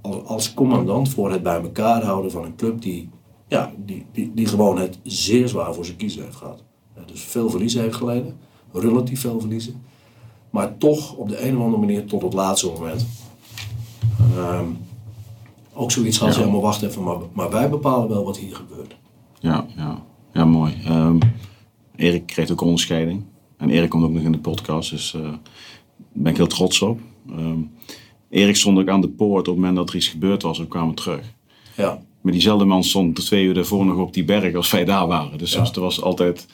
[0.03, 3.11] als, als commandant voor het bij elkaar houden van een club die,
[3.49, 6.63] ja, die, die, die gewoon het zeer zwaar voor zijn kiezen heeft gehad.
[6.97, 8.37] Ja, dus veel verliezen heeft geleden,
[8.73, 9.83] relatief veel verliezen.
[10.51, 13.07] Maar toch op de een of andere manier tot het laatste moment.
[14.37, 14.67] ehm,
[15.73, 16.47] ook zoiets had, ja.
[16.47, 18.97] maar wacht even, maar, maar wij bepalen wel wat hier gebeurt.
[19.39, 20.03] Ja, ja.
[20.33, 20.75] ja mooi.
[20.85, 21.19] Ehm,
[21.97, 23.23] Erik kreeg ook onderscheiding.
[23.57, 25.39] En Erik komt ook nog in de podcast, dus eh, daar
[26.13, 27.01] ben ik heel trots op.
[27.31, 27.59] Ehm,
[28.33, 30.69] Erik stond ook aan de poort op het moment dat er iets gebeurd was en
[30.69, 31.21] kwamen terug.
[31.77, 35.07] Ja, Maar diezelfde man stond twee uur daarvoor nog op die berg als wij daar
[35.07, 35.39] waren.
[35.39, 35.63] Dus Ja.
[35.63, 36.47] dat was altijd,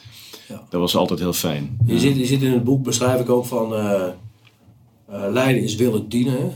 [0.47, 0.63] Ja.
[0.69, 1.77] dat was altijd heel fijn.
[1.85, 4.01] Je, ziet, je ziet in het boek, beschrijf ik ook van eh,
[5.07, 6.33] eh, leiden is willen dienen.
[6.37, 6.49] hè.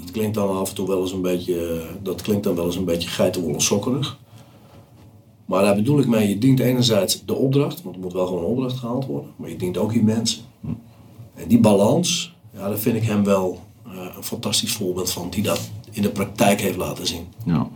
[0.00, 2.64] Het klinkt dan af en toe wel eens een beetje, eh, dat klinkt dan wel
[2.66, 4.18] eens een beetje geitenwolle sokkerig.
[5.44, 8.42] Maar daar bedoel ik mee, je dient enerzijds de opdracht, want er moet wel gewoon
[8.42, 10.42] een opdracht gehaald worden, maar je dient ook je mensen.
[11.34, 13.60] En die balans, ja, daar vind ik hem wel
[14.16, 17.26] een fantastisch voorbeeld van, die dat in de praktijk heeft laten zien.
[17.44, 17.68] Ja.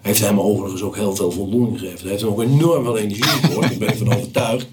[0.00, 2.00] Heeft hem overigens ook heel veel voldoening gegeven.
[2.00, 4.68] Hij heeft hem ook enorm veel energie gehoord, daar ben ik van overtuigd.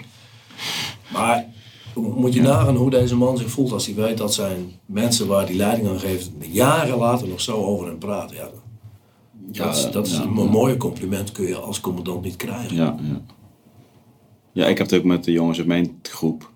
[1.13, 1.45] Maar
[1.95, 5.45] moet je nagaan hoe deze man zich voelt als hij weet dat zijn mensen waar
[5.45, 8.35] hij leiding aan geeft, jaren later nog zo over hem praten.
[8.35, 8.49] Ja,
[9.65, 10.21] dat, is, dat is ja.
[10.21, 12.75] een mooie compliment kun je als commandant niet krijgen.
[12.75, 13.21] Ja, ja.
[14.51, 16.53] ja, ik heb het ook met de jongens uit mijn groep.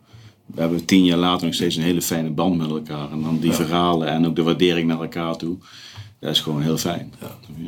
[0.53, 3.11] We hebben tien jaar later nog steeds een hele fijne band met elkaar.
[3.11, 5.57] En dan die verhalen en ook de waardering naar elkaar toe.
[6.19, 7.13] Dat is gewoon heel fijn.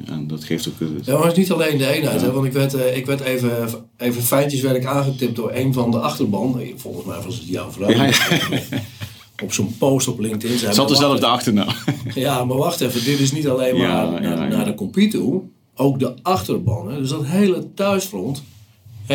[0.05, 0.73] En dat geeft ook...
[0.79, 3.05] het- Ja, maar het is niet alleen de eenheid, hè, want ik werd, eh, ik
[3.05, 3.51] werd even,
[3.97, 6.61] even fijntjes werd ik aangetipt door een van de achterban.
[6.75, 7.89] Volgens mij was het jouw vrouw.
[7.89, 8.09] Ja,
[9.43, 10.57] Op zo'n post op LinkedIn.
[10.73, 11.67] Zat er zelf de achternaam.
[12.13, 14.63] Ja, maar wacht even, dit is niet alleen maar Ja, naar, ja, naar, ja.
[14.63, 15.41] de compie toe,
[15.75, 16.91] ook de achterban.
[16.91, 16.97] Hè.
[16.99, 18.43] Dus dat hele thuisfront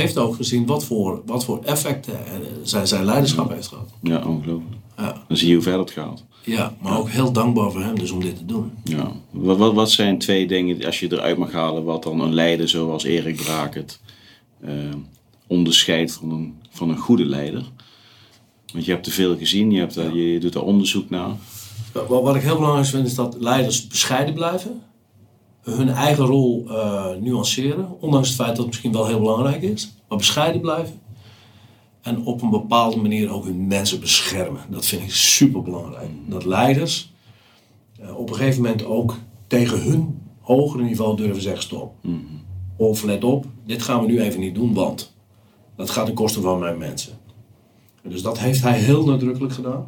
[0.01, 2.19] heeft ook gezien wat voor, wat voor effecten
[2.63, 3.91] zijn, zijn leiderschap heeft gehad.
[4.03, 4.75] Ja, ongelooflijk.
[4.97, 5.25] Ja.
[5.29, 6.25] Dan zie je hoe ver het gaat.
[6.45, 8.73] ja, maar ook heel dankbaar voor hem dus om dit te doen.
[8.85, 9.13] Ja.
[9.31, 12.69] Wat, wat, wat zijn twee dingen, als je eruit mag halen, wat dan een leider
[12.69, 14.01] zoals Erik Brakert
[14.61, 14.73] eh,
[15.47, 17.65] onderscheidt van een, van een goede leider?
[18.73, 21.31] Want je hebt te veel gezien, je, hebt daar, je doet daar onderzoek naar.
[21.93, 24.83] Wat, wat ik heel belangrijk vind is dat leiders bescheiden blijven.
[25.75, 28.01] Hun eigen rol uh, nuanceren.
[28.01, 29.95] Ondanks het feit dat het misschien wel heel belangrijk is.
[30.09, 31.01] Maar bescheiden blijven.
[32.03, 34.61] En op een bepaalde manier ook hun mensen beschermen.
[34.69, 36.11] Dat vind ik super belangrijk.
[36.27, 37.13] Dat leiders
[38.01, 41.95] uh, op een gegeven moment ook tegen hun hogere niveau durven zeggen stop.
[42.03, 42.27] Mm
[42.77, 45.15] Of let op, dit gaan we nu even niet doen, want
[45.77, 47.19] dat gaat ten koste van mijn mensen.
[48.03, 49.87] Dus dat heeft hij heel nadrukkelijk gedaan.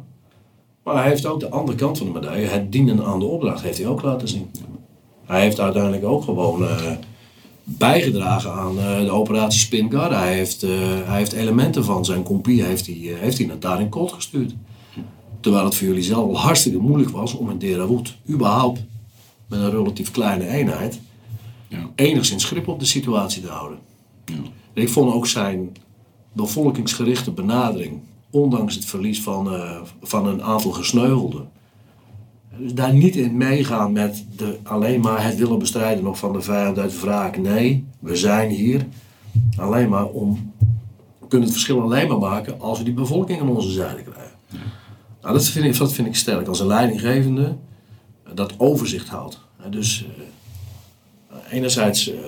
[0.83, 3.61] Maar hij heeft ook de andere kant van de medaille, het dienen aan de opdracht,
[3.61, 4.51] heeft hij ook laten zien.
[5.29, 6.91] Hij heeft uiteindelijk ook gewoon uh,
[7.63, 10.11] bijgedragen aan uh, de operatie Spin Guard.
[10.11, 10.69] Hij heeft, uh,
[11.05, 14.53] hij heeft elementen van zijn compie heeft hij, heeft hij naar Tarin Kot gestuurd.
[15.39, 18.79] Terwijl het voor jullie zelf al hartstikke moeilijk was om in Derawood überhaupt
[19.47, 20.99] met een relatief kleine eenheid
[21.67, 21.89] Ja.
[21.95, 23.79] enigszins grip op de situatie te houden.
[24.25, 24.33] Ja.
[24.73, 25.75] Ik vond ook zijn
[26.33, 31.49] bevolkingsgerichte benadering, ondanks het verlies van, eh, van een aantal gesneuvelden.
[32.59, 36.41] Dus daar niet in meegaan met de, alleen maar het willen bestrijden nog van de
[36.41, 37.37] vijand uit wraak.
[37.37, 38.85] Nee, we zijn hier
[39.57, 40.53] alleen maar om.
[41.19, 44.37] We kunnen het verschil alleen maar maken als we die bevolking aan onze zijde krijgen.
[45.21, 46.47] Nou, dat, vind ik, dat vind ik sterk.
[46.47, 47.55] Als een leidinggevende
[48.23, 49.39] eh, dat overzicht houdt.
[49.69, 50.05] Dus
[51.29, 52.19] eh, enerzijds, eh,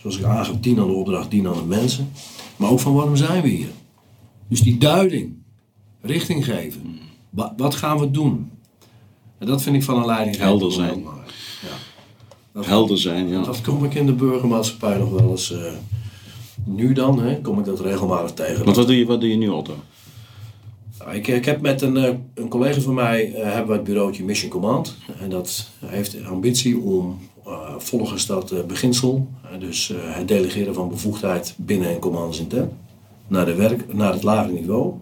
[0.00, 2.10] zoals ik aangaf, dien aan de opdracht, dien aan de mensen.
[2.56, 3.68] Maar ook van waarom zijn we hier?
[4.48, 5.32] Dus die duiding,
[6.00, 6.98] richting geven.
[7.30, 8.50] Wa- wat gaan we doen?
[9.40, 11.00] En dat vind ik van een leidinggevende Helder zijn.
[11.00, 11.76] Ja.
[12.52, 13.42] Dat, Helder zijn, ja.
[13.42, 15.52] dat kom ik in de burgermaatschappij nog wel eens.
[15.52, 15.72] eh,
[16.64, 18.64] nu dan, hè, kom ik dat regelmatig tegen.
[18.64, 19.74] Want wat doe je, wat doe je nu, Otto?
[20.98, 23.84] Nou, ik, ik heb met een, eh, een collega van mij eh, hebben we het
[23.84, 24.96] bureautje Mission Command.
[25.20, 30.28] En dat heeft de ambitie om eh, volgens dat eh, beginsel, eh, dus eh, het
[30.28, 32.70] delegeren van bevoegdheid binnen een commanders intern,
[33.26, 34.92] naar, de werk, naar het lagere niveau.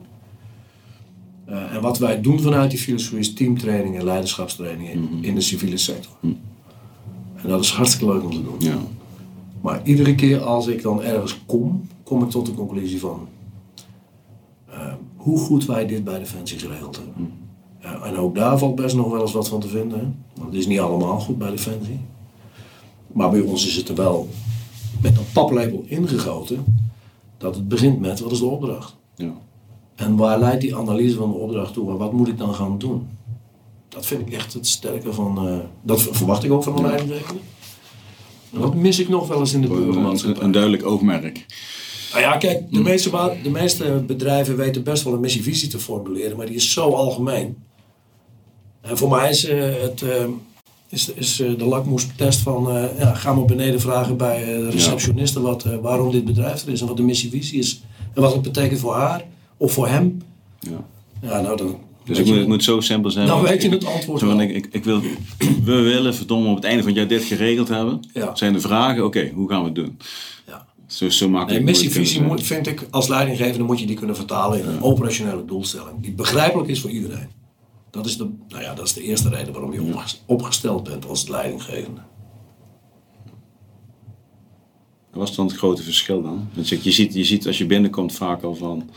[1.49, 5.41] Eh, en wat wij doen vanuit die filosofie is teamtraining en leiderschapstraining in, in de
[5.41, 6.13] civiele sector.
[6.23, 8.57] En dat is hartstikke leuk om te doen.
[8.59, 8.77] Ja.
[9.61, 13.29] Maar iedere keer als ik dan ergens kom, kom ik tot de conclusie van
[14.67, 17.33] eh, hoe goed wij dit bij Defensie geregeld hebben.
[17.81, 19.99] Ja, en ook daar valt best nog wel eens wat van te vinden.
[19.99, 20.07] Hè?
[20.35, 22.01] Want het is niet allemaal goed bij Defensie.
[23.07, 24.29] Maar bij ons is het er wel
[25.01, 26.65] met een paplepel ingegoten
[27.39, 28.97] dat het begint met wat is de opdracht.
[29.15, 29.33] Ja.
[29.99, 31.91] En waar leidt die analyse van de opdracht toe?
[31.91, 33.09] En wat moet ik dan gaan doen?
[33.89, 35.49] Dat vind ik echt het sterke van.
[35.49, 37.41] eh, dat verwacht ik ook van een leidinggevende.
[38.53, 40.43] En dat mis ik nog wel eens in de burgermaatschappij.
[40.45, 41.47] een duidelijk oogmerk.
[42.13, 45.79] Nou ja, kijk, de meeste, ba- de meeste bedrijven weten best wel een missievisie te
[45.79, 47.57] formuleren, maar die is zo algemeen.
[48.81, 50.25] En voor mij is, eh, het, eh,
[50.89, 55.65] is, is de lakmoestest van, eh, ja, ga maar beneden vragen bij de receptioniste wat,
[55.65, 57.83] eh, waarom dit bedrijf er is en wat de missievisie is.
[58.15, 59.25] En wat het betekent voor haar
[59.59, 60.23] of voor hem.
[60.61, 60.87] Ja.
[61.23, 61.79] Ja, nou dan...
[62.05, 63.27] Dus ik moet, het moet zo simpel zijn.
[63.27, 64.41] Dan want weet je het antwoord wel.
[64.41, 65.01] ik, ik, ik wil,
[65.65, 68.01] we willen verdomme op het einde van het jaar dit geregeld hebben.
[68.13, 68.35] Ja.
[68.35, 69.99] Zijn de vragen, oké, hoe gaan we het doen?
[70.47, 70.67] Ja.
[70.87, 74.61] Zo, zo makkelijk Nee, missievisie moet, vind ik als leidinggevende moet je die kunnen vertalen
[74.61, 76.01] in een operationele doelstelling.
[76.01, 77.29] Die begrijpelijk is voor iedereen.
[77.91, 81.07] Dat is de, nou ja, dat is de eerste reden waarom je opges- opgesteld bent
[81.07, 82.01] als leidinggevende.
[85.11, 86.49] Wat was dan het grote verschil dan?
[86.53, 88.91] Je, ziet, je ziet als je binnenkomt vaak al van...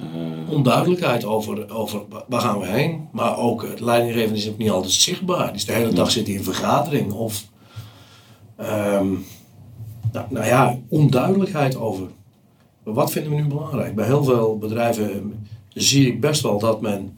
[0.00, 3.08] eh, Onduidelijkheid over, over wa- waar gaan we heen.
[3.12, 5.46] Maar ook het leidinggevende is ook niet altijd zichtbaar.
[5.46, 7.12] Die is de hele dag zit hij in vergadering.
[7.12, 7.44] Of
[8.56, 9.06] ehm,
[10.12, 12.06] nou, nou ja, onduidelijkheid over.
[12.82, 13.94] Wat vinden we nu belangrijk?
[13.94, 15.34] Bij heel veel bedrijven
[15.68, 17.14] zie ik best wel dat men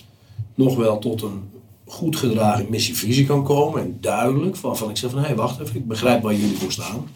[0.54, 1.50] nog wel tot een
[1.86, 3.80] goed gedragen missievisie kan komen.
[3.80, 6.72] En duidelijk, van, van ik zeg van hé, wacht even, ik begrijp waar jullie voor
[6.72, 7.06] staan.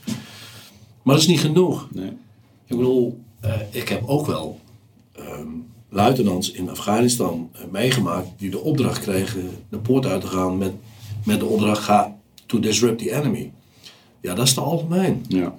[1.03, 1.89] Maar dat is niet genoeg.
[1.93, 2.13] nee.
[2.67, 4.59] Ik bedoel, eh, ik heb ook wel
[5.19, 5.49] ehm,
[5.89, 10.73] luitenants in Afghanistan eh, meegemaakt die de opdracht kregen de poort uit te gaan met,
[11.25, 13.53] met de opdracht ga to disrupt the enemy.
[14.21, 15.25] Ja, dat is te algemeen.
[15.29, 15.55] Ja.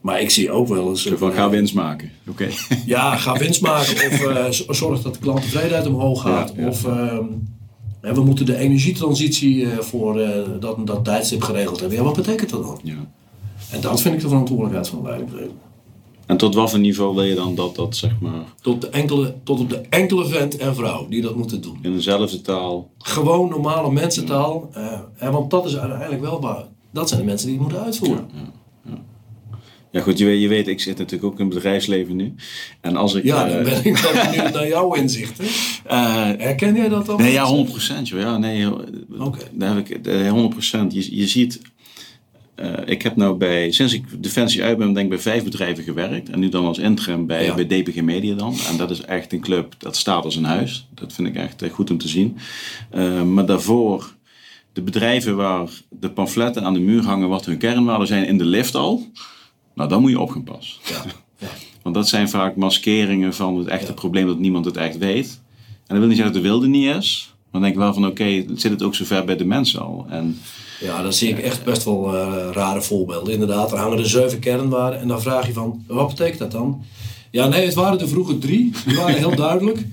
[0.00, 1.08] Maar ik zie ook wel eens...
[1.16, 2.10] Van, eh, ga winst maken.
[2.28, 2.48] Oké.
[2.86, 6.52] Ja, ga winst maken of eh, zorg dat de klanttevredenheid omhoog gaat.
[6.56, 6.68] Ja, ja.
[6.68, 7.24] Of ehm,
[8.02, 11.98] we moeten de energietransitie eh, voor eh, dat, dat tijdstip geregeld hebben.
[11.98, 12.80] Ja, wat betekent dat dan?
[12.82, 13.10] ja.
[13.70, 15.54] En dat vind ik de verantwoordelijkheid van de leidinggevende.
[16.26, 19.34] En tot wat voor niveau wil je dan dat dat, zeg maar, Tot, de enkele,
[19.44, 21.78] tot op de enkele vent en vrouw die dat moeten doen.
[21.82, 22.90] in dezelfde taal...
[22.98, 24.70] Gewoon normale mensentaal.
[24.72, 26.64] eh, hè, want dat is uiteindelijk wel waar.
[26.90, 28.26] Dat zijn de mensen die het moeten uitvoeren.
[29.90, 32.34] Ja goed, je weet, je weet, ik zit natuurlijk ook in het bedrijfsleven nu.
[32.80, 33.24] En als ik...
[33.24, 35.44] Ja, eh, dan ben ik wel benieuwd naar jouw inzichten.
[35.84, 37.16] eh, Herken jij dat dan?
[37.20, 38.08] Nee, ja, 100 procent.
[38.08, 38.66] Ja, nee,
[39.18, 39.38] Oké.
[39.52, 40.92] daar heb ik eh, 100 procent.
[40.92, 41.60] Je, je ziet,
[42.54, 45.84] eh, ik heb nou bij, sinds ik Defensie uit ben, denk ik bij vijf bedrijven
[45.84, 46.28] gewerkt.
[46.30, 47.54] En nu dan als interim bij, Ja.
[47.54, 48.54] bij DPG Media dan.
[48.70, 50.88] En dat is echt een club, dat staat als een huis.
[50.94, 52.36] Dat vind ik echt eh, goed om te zien.
[52.90, 54.14] Eh, maar daarvoor
[54.72, 58.44] de bedrijven waar de pamfletten aan de muur hangen wat hun kernwaarden zijn in de
[58.44, 59.06] lift al,
[59.74, 60.80] nou dan moet je op gaan passen.
[60.88, 61.02] Ja.
[61.38, 61.46] ja.
[61.82, 65.40] Want dat zijn vaak maskeringen van het echte probleem dat niemand het echt weet.
[65.66, 67.31] En dat wil niet zeggen dat de wilde niet is.
[67.52, 70.06] Dan denk ik wel van oké, zit het ook zover bij de mensen al.
[70.08, 70.38] En,
[70.80, 73.32] Ja, dan zie ik echt best wel eh, rare voorbeelden.
[73.32, 75.00] Inderdaad, er hangen er zeven kernwaarden.
[75.00, 76.84] En dan vraag je van, wat betekent dat dan?
[77.30, 78.72] Ja, nee, het waren er vroeger drie.
[78.86, 79.86] Die waren heel duidelijk.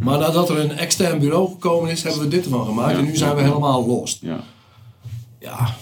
[0.00, 2.92] Maar nadat er een extern bureau gekomen is, hebben we dit ervan gemaakt.
[2.92, 2.98] Ja.
[2.98, 4.18] En nu zijn we helemaal lost.
[4.22, 4.40] ja.
[5.40, 5.74] Ja,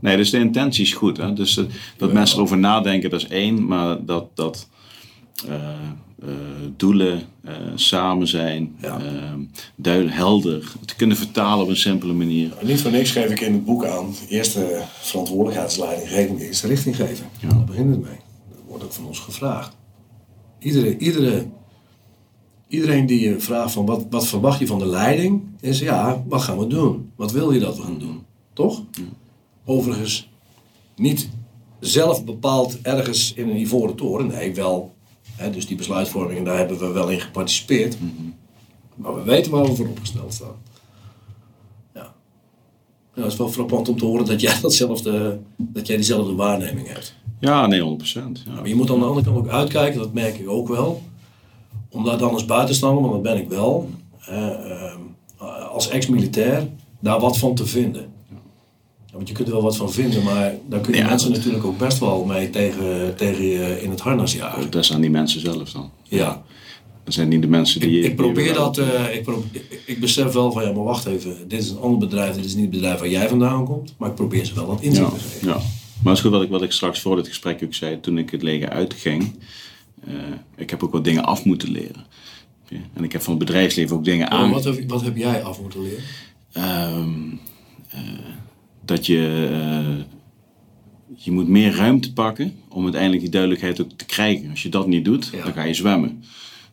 [0.00, 1.16] Nee, dus de intentie is goed.
[1.16, 1.32] Hè?
[1.32, 1.64] Dus eh,
[1.96, 2.14] dat Ja.
[2.14, 3.66] mensen erover nadenken, dat is één.
[3.66, 4.68] Maar dat, dat
[5.48, 5.54] eh,
[6.76, 8.98] doelen eh, samen zijn, Ja.
[9.00, 9.32] eh,
[9.76, 12.52] duidelijk, helder, te kunnen vertalen op een simpele manier.
[12.62, 14.14] niet voor niks geef ik in het boek aan.
[14.28, 17.26] Eerste verantwoordelijkheidsleidinggeving is richting geven.
[17.40, 17.48] Ja.
[17.48, 18.16] Daar begint het mee.
[18.50, 19.76] Dat wordt ook van ons gevraagd.
[20.58, 21.46] Iedere, iedere,
[22.68, 26.42] iedereen die je vraagt van wat, wat verwacht je van de leiding, is ja, wat
[26.42, 27.10] gaan we doen?
[27.16, 28.22] Wat wil je dat we gaan doen?
[28.52, 28.82] Toch?
[29.64, 30.28] Overigens,
[30.96, 31.28] niet
[31.80, 34.26] zelf bepaald ergens in een ivoren toren.
[34.26, 34.94] Nee, wel.
[35.48, 37.96] Dus die besluitvorming, en daar hebben we wel in geparticipeerd.
[38.94, 40.54] Maar we weten waar we voor opgesteld staan.
[41.94, 42.12] Ja.
[43.14, 46.88] Ja, dat is wel frappant om te horen dat jij, datzelfde, dat jij diezelfde waarneming
[46.88, 47.14] hebt.
[47.40, 47.82] Ja, nee, 100%.
[48.12, 48.22] Ja.
[48.54, 51.02] Maar je moet aan de andere kant ook uitkijken, dat merk ik ook wel.
[51.88, 53.90] Om daar dan als buitenstaander, want dat ben ik wel,
[54.26, 54.90] eh,
[55.38, 56.68] eh, als ex-militair,
[57.00, 58.12] daar wat van te vinden.
[59.12, 61.36] Want je kunt er wel wat van vinden, maar daar kun je Ja, mensen dat-
[61.36, 64.70] natuurlijk ook best wel mee tegen, tegen je in het harnas jagen.
[64.70, 65.90] Dat zijn die mensen zelf dan.
[66.02, 66.42] Ja.
[67.04, 67.90] Dat zijn niet de mensen die...
[67.90, 70.84] Ik, ik die probeer dat, eh, ik, pro- ik, ik besef wel van ja, maar
[70.84, 73.64] wacht even, dit is een ander bedrijf, dit is niet het bedrijf waar jij vandaan
[73.64, 75.48] komt, maar ik probeer ze wel wat inzicht Ja, te geven.
[75.48, 75.54] ja.
[75.54, 75.62] Maar
[76.02, 78.30] dat is goed wat ik, wat ik straks voor dit gesprek ook zei, toen ik
[78.30, 79.32] het leger uitging.
[80.06, 80.12] eh,
[80.56, 82.04] ik heb ook wat dingen af moeten leren.
[82.94, 84.50] En ik heb van het bedrijfsleven ook dingen Maar aan...
[84.50, 86.02] wat, heb, wat heb jij af moeten leren?
[86.52, 87.10] Ehm,
[87.88, 88.00] eh,
[88.90, 90.04] dat je, eh,
[91.16, 94.50] je moet meer ruimte pakken om uiteindelijk die duidelijkheid ook te krijgen.
[94.50, 95.44] Als je dat niet doet, Ja.
[95.44, 96.24] dan ga je zwemmen.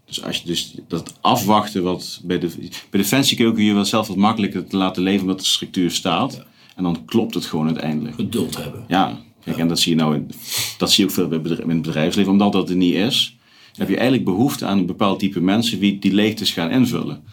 [0.06, 2.49] Dus als je dus dat afwachten wat bij de
[2.89, 5.45] bij defensie kun je ook je wel zelf wat makkelijker te laten leven omdat de
[5.45, 6.45] structuur staat.
[6.75, 8.15] En dan klopt het gewoon uiteindelijk.
[8.15, 8.84] Geduld hebben.
[8.88, 10.30] Ja, kijk, en dat zie je nou in,
[10.77, 12.32] dat zie je ook veel bij bedrijf, in het bedrijfsleven.
[12.32, 13.36] Omdat dat er niet is,
[13.75, 17.23] heb je eigenlijk behoefte aan een bepaald type mensen die die leegtes gaan invullen.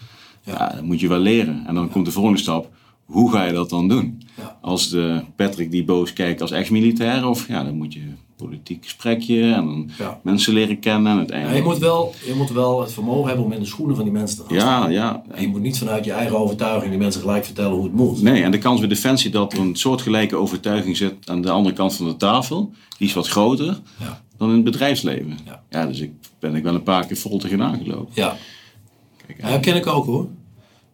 [0.44, 0.68] Ja.
[0.74, 1.66] dat moet je wel leren.
[1.66, 2.72] En dan komt de volgende stap.
[3.04, 4.22] Hoe ga je dat dan doen?
[4.36, 4.58] Ja.
[4.60, 8.84] Als de Patrick die boos kijkt als ex-militair, of ja, dan moet je een politiek
[8.84, 10.20] gesprekje en dan Ja.
[10.22, 11.58] mensen leren kennen en Ja, uiteindelijk.
[11.58, 14.12] je, moet wel, je moet wel het vermogen hebben om in de schoenen van die
[14.12, 14.92] mensen te gaan staan.
[14.92, 15.34] ja, ja.
[15.34, 18.22] En je moet niet vanuit je eigen overtuiging die mensen gelijk vertellen hoe het moet.
[18.22, 21.74] Nee, en de kans bij Defensie dat er een soortgelijke overtuiging zit aan de andere
[21.74, 24.22] kant van de tafel, die is wat groter Ja.
[24.36, 25.38] dan in het bedrijfsleven.
[25.70, 25.86] Ja.
[25.86, 28.12] dus ik ben ik wel een paar keer vol tegenaan gelopen.
[28.14, 28.36] Ja,
[29.26, 30.28] Kijk, ja dat ken ik ook hoor.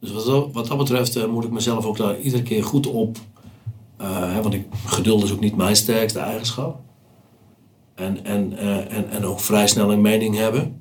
[0.00, 2.86] Dus wat dat, wat dat betreft eh, moet ik mezelf ook daar iedere keer goed
[2.86, 3.18] op.
[3.96, 6.80] eh, hè, want ik, geduld is ook niet mijn sterkste eigenschap.
[7.94, 10.80] En, en, eh, en, en ook vrij snel een mening hebben.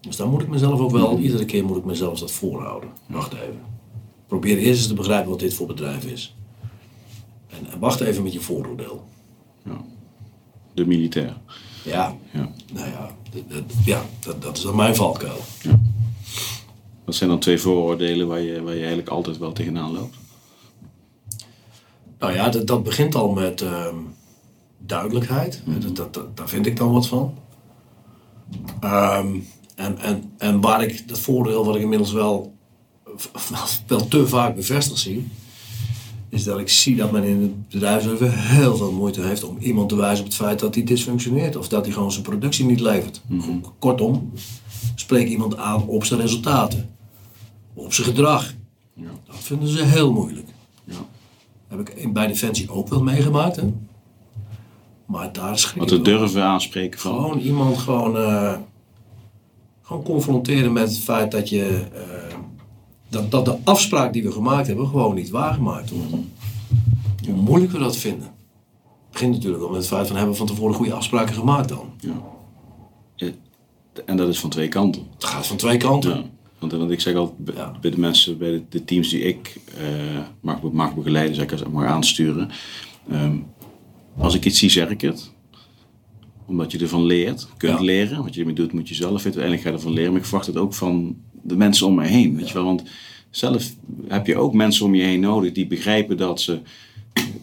[0.00, 2.90] Dus daar moet ik mezelf ook wel, iedere keer moet ik mezelf dat voorhouden.
[3.06, 3.60] Wacht even.
[4.26, 6.36] Probeer eerst eens te begrijpen wat dit voor bedrijf is.
[7.48, 9.04] En, en wacht even met je vooroordeel.
[9.64, 9.80] ja.
[10.74, 11.36] De militair.
[11.84, 12.48] Ja, Ja.
[12.72, 15.36] nou ja, dat, dat- ja dat, dat is dan mijn valkuil.
[17.04, 20.16] Wat zijn dan twee vooroordelen waar je, waar je eigenlijk altijd wel tegenaan loopt?
[22.18, 23.96] Nou ja, dat, dat begint al met ehm,
[24.78, 25.62] duidelijkheid.
[25.66, 27.34] Dat, dat, dat- daar vind ik dan wat van.
[28.80, 29.36] Ehm,
[29.74, 32.54] en, en, en waar ik dat voordeel wat ik inmiddels wel,
[33.04, 33.66] wel,
[33.98, 35.28] wel te vaak bevestigd zie,
[36.32, 39.88] is dat ik zie dat men in het bedrijfsleven heel veel moeite heeft om iemand
[39.88, 42.80] te wijzen op het feit dat hij dysfunctioneert of dat hij gewoon zijn productie niet
[42.80, 43.22] levert.
[43.78, 44.32] Kortom,
[44.94, 46.90] spreek iemand aan op zijn resultaten,
[47.74, 48.52] op zijn gedrag.
[48.94, 49.08] Ja.
[49.26, 50.46] Dat vinden ze heel moeilijk.
[50.84, 51.06] Ja.
[51.68, 53.56] Heb ik bij Defensie ook wel meegemaakt.
[53.56, 53.72] Hè?
[55.06, 56.02] Maar daar schrik te wel.
[56.04, 57.14] durven aanspreken van.
[57.14, 58.54] Gewoon iemand gewoon, eh,
[59.82, 61.84] gewoon confronteren met het feit dat je...
[61.94, 62.36] eh,
[63.12, 66.10] dat, dat de afspraak die we gemaakt hebben gewoon niet waargemaakt wordt.
[67.26, 68.22] Hoe moeilijk we dat vinden.
[68.26, 71.68] Het begint natuurlijk al met het feit van hebben we van tevoren goede afspraken gemaakt
[71.68, 71.92] dan.
[72.00, 72.22] Ja.
[74.06, 75.02] En dat is van twee kanten.
[75.14, 76.10] Het gaat van twee kanten.
[76.16, 76.22] Ja.
[76.58, 77.72] Want, want ik zeg altijd bij, Ja.
[77.80, 81.68] bij de mensen, bij de, de teams die ik eh, mag, mag begeleiden, zeg ik,
[81.68, 82.50] mag aansturen.
[83.10, 83.36] ehm,
[84.18, 85.32] als ik iets zie, zeg ik het.
[86.46, 87.84] Omdat je ervan leert, kunt Ja.
[87.84, 88.22] leren.
[88.22, 89.40] Wat je ermee doet, moet je zelf weten.
[89.40, 90.10] Uiteindelijk ga je ervan leren.
[90.12, 92.36] Maar ik verwacht het ook van de mensen om me heen.
[92.36, 92.64] Weet je wel?
[92.64, 92.82] Want
[93.30, 93.72] zelf
[94.08, 96.58] heb je ook mensen om je heen nodig die begrijpen dat ze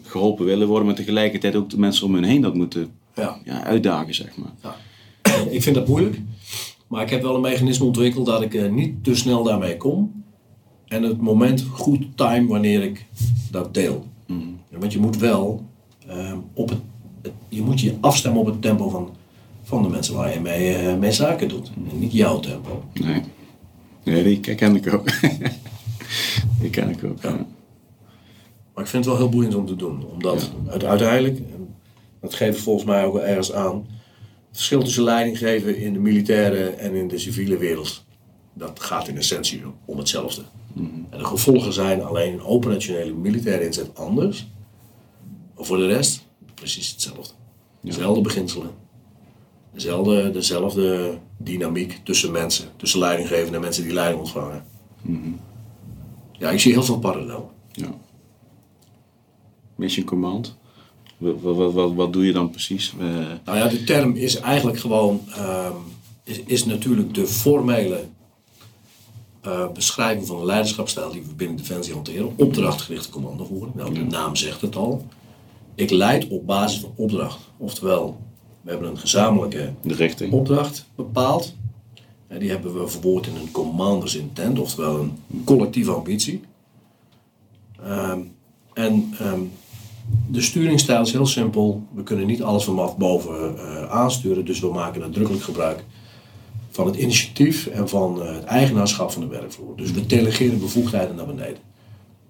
[0.02, 0.86] geholpen willen worden.
[0.86, 3.38] Maar tegelijkertijd ook de mensen om hen heen dat moeten Ja.
[3.44, 4.52] ja, uitdagen, zeg maar.
[4.62, 4.76] Ja.
[5.56, 6.20] Ik vind dat moeilijk.
[6.86, 10.22] Maar ik heb wel een mechanisme ontwikkeld dat ik eh, niet te snel daarmee kom.
[10.88, 13.06] en het moment goed time wanneer ik
[13.50, 14.06] dat deel.
[14.70, 15.64] Ja, want je moet wel
[16.06, 16.78] ehm, op het,
[17.22, 19.10] het- je moet je afstemmen op het tempo van,
[19.62, 21.70] van de mensen waar je mee, eh, mee zaken doet.
[21.90, 22.84] En niet jouw tempo.
[22.94, 23.20] Nee.
[24.10, 25.08] Nee, die ken ik ook.
[26.60, 27.46] die ken ik ook, ja.
[28.74, 30.06] Maar ik vind het wel heel boeiend om te doen.
[30.06, 31.40] Omdat het uiteindelijk,
[32.20, 33.76] dat geeft volgens mij ook wel ergens aan,
[34.48, 38.04] het verschil tussen leiding geven in de militaire en in de civiele wereld,
[38.52, 40.42] dat gaat in essentie om hetzelfde.
[41.10, 44.46] En de gevolgen zijn alleen een operationele militaire inzet anders.
[45.56, 47.34] Maar voor de rest precies hetzelfde.
[47.80, 48.70] Dezelfde beginselen.
[49.72, 52.68] Dezelfde, dezelfde dynamiek tussen mensen.
[52.76, 54.64] Tussen leidinggevenden en mensen die leiding ontvangen.
[56.38, 57.48] Ja, ik zie heel veel parallellen.
[57.72, 57.94] ja.
[59.76, 60.56] Mission Command.
[61.16, 62.94] Wat, wat, wat, wat doe je dan precies?
[63.00, 63.06] Eh,
[63.44, 65.72] Nou ja, de term is eigenlijk gewoon, ehm,
[66.24, 68.04] is, is natuurlijk de formele
[69.40, 72.32] eh, beschrijving van de leiderschapsstijl die we binnen Defensie hanteren.
[72.36, 75.06] Opdrachtgerichte commandovoering, nou de naam zegt het al.
[75.74, 77.38] Ik leid op basis van opdracht.
[77.56, 78.20] Oftewel,
[78.60, 80.32] we hebben een gezamenlijke richting?
[80.32, 81.54] opdracht bepaald.
[82.26, 86.40] En die hebben we verwoord in een commander's intent, oftewel een collectieve ambitie.
[87.82, 88.18] Ehm,
[88.72, 89.40] en ehm,
[90.26, 91.82] de sturingsstijl is heel simpel.
[91.94, 95.84] We kunnen niet alles vanaf boven eh, aansturen, dus we maken nadrukkelijk gebruik
[96.70, 99.76] van het initiatief en van eh, het eigenaarschap van de werkvloer.
[99.76, 101.58] Dus we delegeren bevoegdheden naar beneden.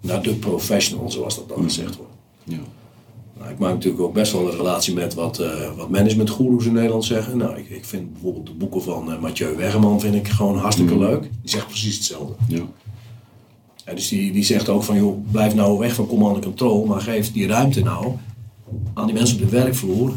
[0.01, 2.12] Naar de professional, zoals dat dan gezegd wordt.
[2.45, 2.59] Ja.
[3.41, 6.72] Nou, ik maak natuurlijk ook best wel een relatie met wat, eh wat managementgoeroes in
[6.72, 7.36] Nederland zeggen.
[7.36, 10.99] Nou, ik, ik vind bijvoorbeeld de boeken van eh, Mathieu Wegeman vind ik gewoon hartstikke
[10.99, 11.20] leuk.
[11.22, 12.34] Die zegt precies hetzelfde.
[12.49, 12.62] Ja.
[13.84, 16.84] En dus die, die zegt ook van, joh, blijf nou weg van command and control,
[16.84, 18.12] maar geef die ruimte nou
[18.95, 20.12] aan die mensen op de werkvloer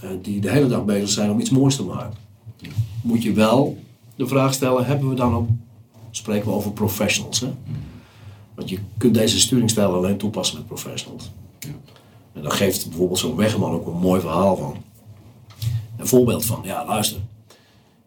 [0.00, 2.16] eh, die de hele dag bezig zijn om iets moois te maken.
[3.02, 3.78] Moet je wel
[4.16, 5.48] de vraag stellen, hebben we dan ook,
[6.10, 7.48] spreken we over professionals, hè?
[8.54, 11.30] Want je kunt deze sturingsstijl alleen toepassen met professionals.
[12.38, 14.76] En dan geeft bijvoorbeeld zo'n Wegeman ook een mooi verhaal van.
[15.96, 17.20] Een voorbeeld van, ja luister,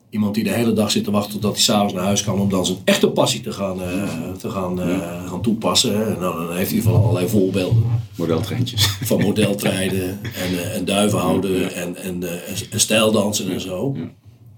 [0.10, 2.50] iemand die de hele dag zit te wachten totdat hij s'avonds naar huis kan om
[2.50, 6.16] dan zijn echte passie te gaan, eh, te gaan, eh, gaan toepassen.
[6.20, 7.84] Nou, dan heeft hij van allerlei voorbeelden
[8.16, 8.88] Modeltreintjes.
[8.88, 10.10] van modeltrijden
[10.44, 13.96] en, eh, en duiven houden en, en, en, en stijldansen en zo.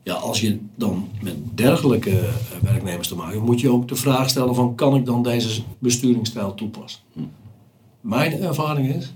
[0.03, 0.13] Ja.
[0.13, 2.19] Als je dan met dergelijke
[2.61, 5.61] werknemers te maken hebt, moet je ook de vraag stellen van kan ik dan deze
[5.80, 7.01] besturingsstijl toepassen?
[8.01, 9.13] Mijn ervaring is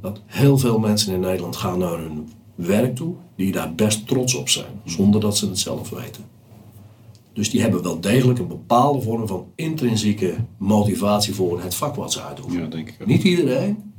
[0.00, 4.34] dat heel veel mensen in Nederland gaan naar hun werk toe die daar best trots
[4.34, 6.24] op zijn, zonder dat ze het zelf weten.
[7.32, 12.12] Dus die hebben wel degelijk een bepaalde vorm van intrinsieke motivatie voor het vak wat
[12.12, 12.62] ze uitoefenen.
[12.62, 13.06] Ja, denk ik ook.
[13.06, 13.92] Niet iedereen.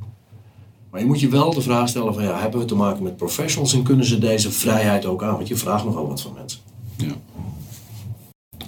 [0.92, 3.18] Maar je moet je wel de vraag stellen van ja, hebben we te maken met
[3.18, 5.36] professionals en kunnen ze deze vrijheid ook aan?
[5.36, 6.60] Want je vraagt nogal wat van mensen.
[6.98, 7.14] Ja.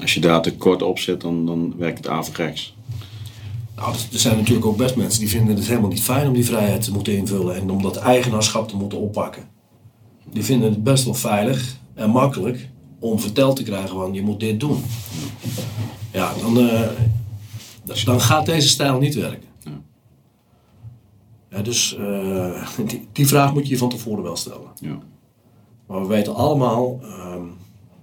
[0.02, 2.75] Als je daar te kort op zit, dan, dan werkt het averechts.
[3.76, 6.46] Nou, er- zijn natuurlijk ook best mensen die vinden het helemaal niet fijn om die
[6.46, 9.44] vrijheid te moeten invullen en om dat eigenaarschap te moeten oppakken.
[10.30, 12.70] Die vinden het best wel veilig en makkelijk
[13.00, 14.84] om verteld te krijgen van je moet dit doen.
[16.12, 16.90] Ja, dan, eh,
[18.06, 19.44] dan gaat deze stijl niet werken.
[21.50, 24.68] Ja, dus eh, die, die vraag moet je je van tevoren wel stellen.
[24.80, 24.98] Ja.
[25.88, 27.46] Maar we weten allemaal ehm,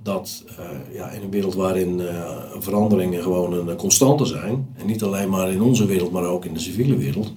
[0.03, 5.03] dat eh, ja, in een wereld waarin eh, veranderingen gewoon een constante zijn, en niet
[5.03, 7.32] alleen maar in onze wereld, maar ook in de civiele wereld,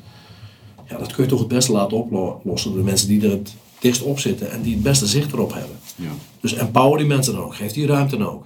[0.90, 3.54] ja, dat kun je toch het beste laten oplossen door de mensen die er het
[3.80, 5.78] dichtst op zitten en die het beste zicht erop hebben.
[5.96, 6.12] Ja.
[6.40, 8.46] Dus empower die mensen dan ook, geef die ruimte dan ook.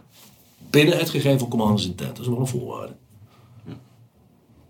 [0.69, 2.93] Binnen het gegeven commanders intent, dat is wel een voorwaarde.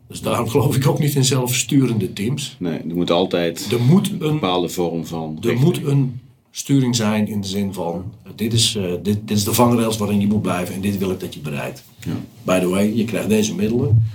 [0.08, 2.56] Dus daarom geloof ik ook niet in zelfsturende teams.
[2.60, 5.38] Nee, er moet altijd Er moet een een bepaalde vorm van.
[5.41, 5.60] er richting.
[5.60, 6.22] moet een
[6.52, 10.20] sturing zijn in de zin van, dit is, eh, dit, dit is de vangrails waarin
[10.20, 11.84] je moet blijven en dit wil ik dat je bereikt.
[12.00, 12.14] Ja.
[12.43, 14.08] By the way, je krijgt deze middelen.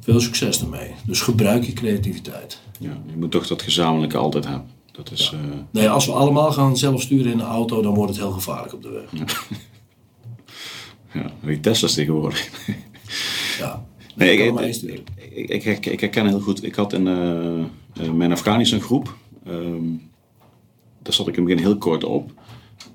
[0.00, 0.90] Veel succes ermee.
[1.06, 2.60] Dus gebruik je creativiteit.
[2.78, 4.66] Ja, je moet toch dat gezamenlijke altijd hebben.
[4.92, 8.10] Dat is, eh, Nee, als we allemaal gaan zelf sturen in de auto, dan wordt
[8.10, 9.48] het heel gevaarlijk op de weg.
[11.12, 12.48] ja, die Tesla's tegenwoordig.
[13.58, 13.86] Ja.
[14.16, 14.82] Nee, ik, ik,
[15.34, 16.64] ik, ik, ik, ik herken heel goed.
[16.64, 17.60] Ik had in eh,
[18.04, 19.16] eh, mijn Afghanistan groep,
[19.46, 19.84] ehm,
[21.08, 22.30] daar zat ik in het begin heel kort op.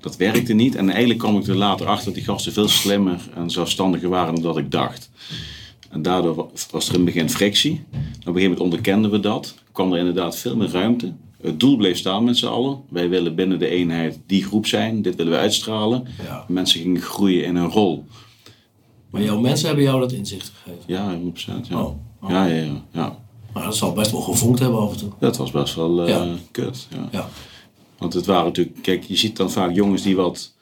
[0.00, 3.20] Dat werkte niet en eigenlijk kwam ik er later achter dat die gasten veel slimmer
[3.34, 5.10] en zelfstandiger waren dan dat ik dacht.
[5.90, 7.72] En daardoor wa- was er in het begin frictie.
[7.72, 9.54] Op een gegeven moment onderkenden we dat.
[9.72, 11.12] kwam er inderdaad veel meer ruimte.
[11.42, 12.80] Het doel bleef staan met z'n allen.
[12.88, 15.02] Wij willen binnen de eenheid die groep zijn.
[15.02, 16.06] Dit willen we uitstralen.
[16.24, 16.44] Ja.
[16.48, 18.04] Mensen gingen groeien in hun rol.
[19.10, 20.84] Maar jouw mensen hebben jou dat inzicht gegeven.
[20.86, 21.14] Ja,
[21.64, 21.68] 100%.
[21.68, 22.30] Ja, Oh, oh.
[22.30, 22.54] ja, ja.
[22.64, 23.18] ja, ja.
[23.52, 25.10] Maar dat zal best wel gevoeld hebben af en toe.
[25.18, 26.26] Dat was best wel eh, Ja.
[26.50, 26.88] kut.
[27.10, 27.28] Ja.
[28.04, 30.52] Want het waren natuurlijk, kijk, je ziet dan vaak jongens die wat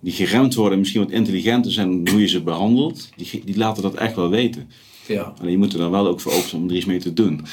[0.00, 3.94] die geremd worden, misschien wat intelligenter zijn hoe je ze behandelt, die, die laten dat
[3.94, 4.70] echt wel weten.
[5.06, 5.32] Ja.
[5.40, 7.12] Alleen je moet er dan wel ook voor open zijn om er iets mee te
[7.12, 7.46] doen.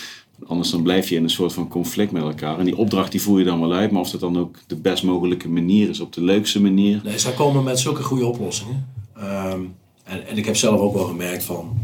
[0.48, 2.60] Anders dan blijf je in een soort van conflict met elkaar.
[2.60, 4.76] En die opdracht die voer je dan wel uit, maar of dat dan ook de
[4.76, 7.02] best mogelijke manier is, op de leukste manier.
[7.04, 8.90] Nee, zij komen met zulke goede oplossingen.
[9.16, 9.62] Ehm,
[10.04, 11.78] en, en ik heb zelf ook wel gemerkt van,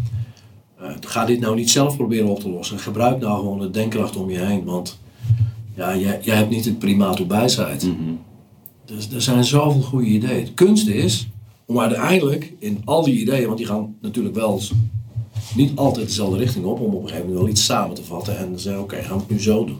[0.79, 2.79] eh, ga dit nou niet zelf proberen op te lossen.
[2.79, 5.01] Gebruik nou gewoon de denkkracht om je heen, want
[5.75, 7.89] ja, jij, jij hebt niet het primaat op wijsheid.
[8.85, 10.45] Dus er zijn zoveel goede ideeën.
[10.45, 11.27] De kunst is
[11.65, 14.61] om uiteindelijk in al die ideeën, want die gaan natuurlijk wel
[15.55, 18.37] niet altijd dezelfde richting op, om op een gegeven moment wel iets samen te vatten
[18.37, 19.79] en te zeggen, oké, gaan we het nu zo doen.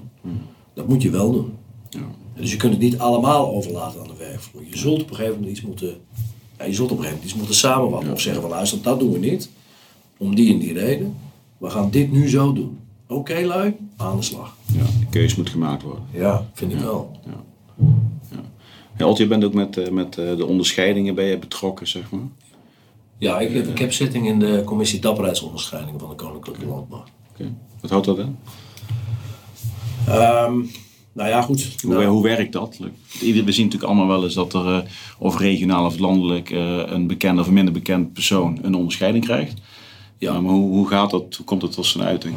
[0.74, 1.54] Dat moet je wel doen.
[1.90, 2.00] Ja.
[2.36, 4.64] Dus je kunt het niet allemaal overlaten aan de werkvloer.
[4.70, 5.96] Je zult op een gegeven moment iets moeten,
[6.58, 8.12] ja, je zult op een gegeven moment iets moeten samenvatten.
[8.12, 9.50] Of zeggen van luister, dat doen we niet.
[10.18, 11.16] Om die en die reden.
[11.58, 12.78] We gaan dit nu zo doen.
[13.08, 14.56] Oké lui, aan de slag.
[14.66, 16.04] Ja, de keus moet gemaakt worden.
[16.12, 17.20] Ja, vind ik wel.
[17.26, 17.44] Ja,
[19.06, 22.28] Alt, je bent ook met, eh, met eh, de onderscheidingen bij je betrokken, zeg maar.
[23.18, 27.12] Ja, ik heb, ik heb zitting in de commissie dapperheidsonderscheidingen van de Koninklijke Landmacht.
[27.32, 27.54] Oké.
[27.82, 28.38] Wat houdt dat in?
[30.08, 30.54] Ehm,
[31.14, 31.76] nou ja, goed.
[31.82, 32.80] Hoe, Nou, hoe werkt dat?
[33.22, 34.90] Ieder, we zien natuurlijk allemaal wel eens dat er eh,
[35.20, 39.62] of regionaal of landelijk een bekend of minder bekend persoon een onderscheiding krijgt.
[40.18, 40.34] Ja.
[40.34, 40.42] Ja.
[40.42, 41.36] maar hoe, hoe gaat dat?
[41.36, 42.36] Hoe komt het tot zijn uiting?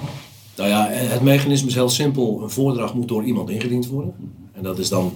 [0.57, 2.41] Nou ja, het mechanisme is heel simpel.
[2.43, 4.15] Een voordracht moet door iemand ingediend worden.
[4.53, 5.13] En dat is dan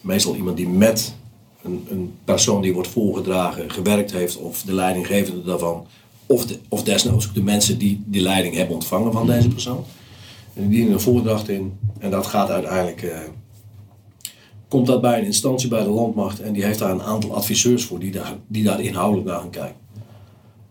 [0.00, 1.14] meestal iemand die met
[1.62, 5.86] een, een persoon die wordt voorgedragen gewerkt heeft, of de leidinggevende daarvan,
[6.26, 9.84] of, of desnoods ook de mensen die die leiding hebben ontvangen van deze persoon.
[10.54, 11.78] En die dienen een voordracht in.
[11.98, 13.02] En dat gaat uiteindelijk.
[13.02, 13.18] eh,
[14.68, 17.84] komt dat bij een instantie bij de landmacht en die heeft daar een aantal adviseurs
[17.84, 19.76] voor die daar, die daar inhoudelijk naar gaan kijken.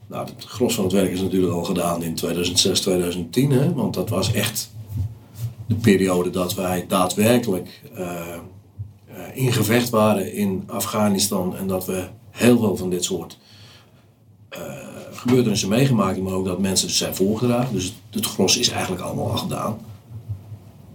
[0.10, 3.94] Nou, het gros van het werk is natuurlijk al gedaan in 2006, 2010, hè, want
[3.94, 4.72] dat was echt
[5.68, 8.38] de periode dat wij daadwerkelijk eh, eh,
[9.34, 13.38] in gevecht waren in Afghanistan en dat we heel veel van dit soort
[14.50, 14.62] eh,
[15.12, 17.74] gebeurtenissen meegemaakt maar ook dat mensen dus zijn voorgedragen.
[17.74, 19.78] Dus het gros is eigenlijk allemaal al gedaan.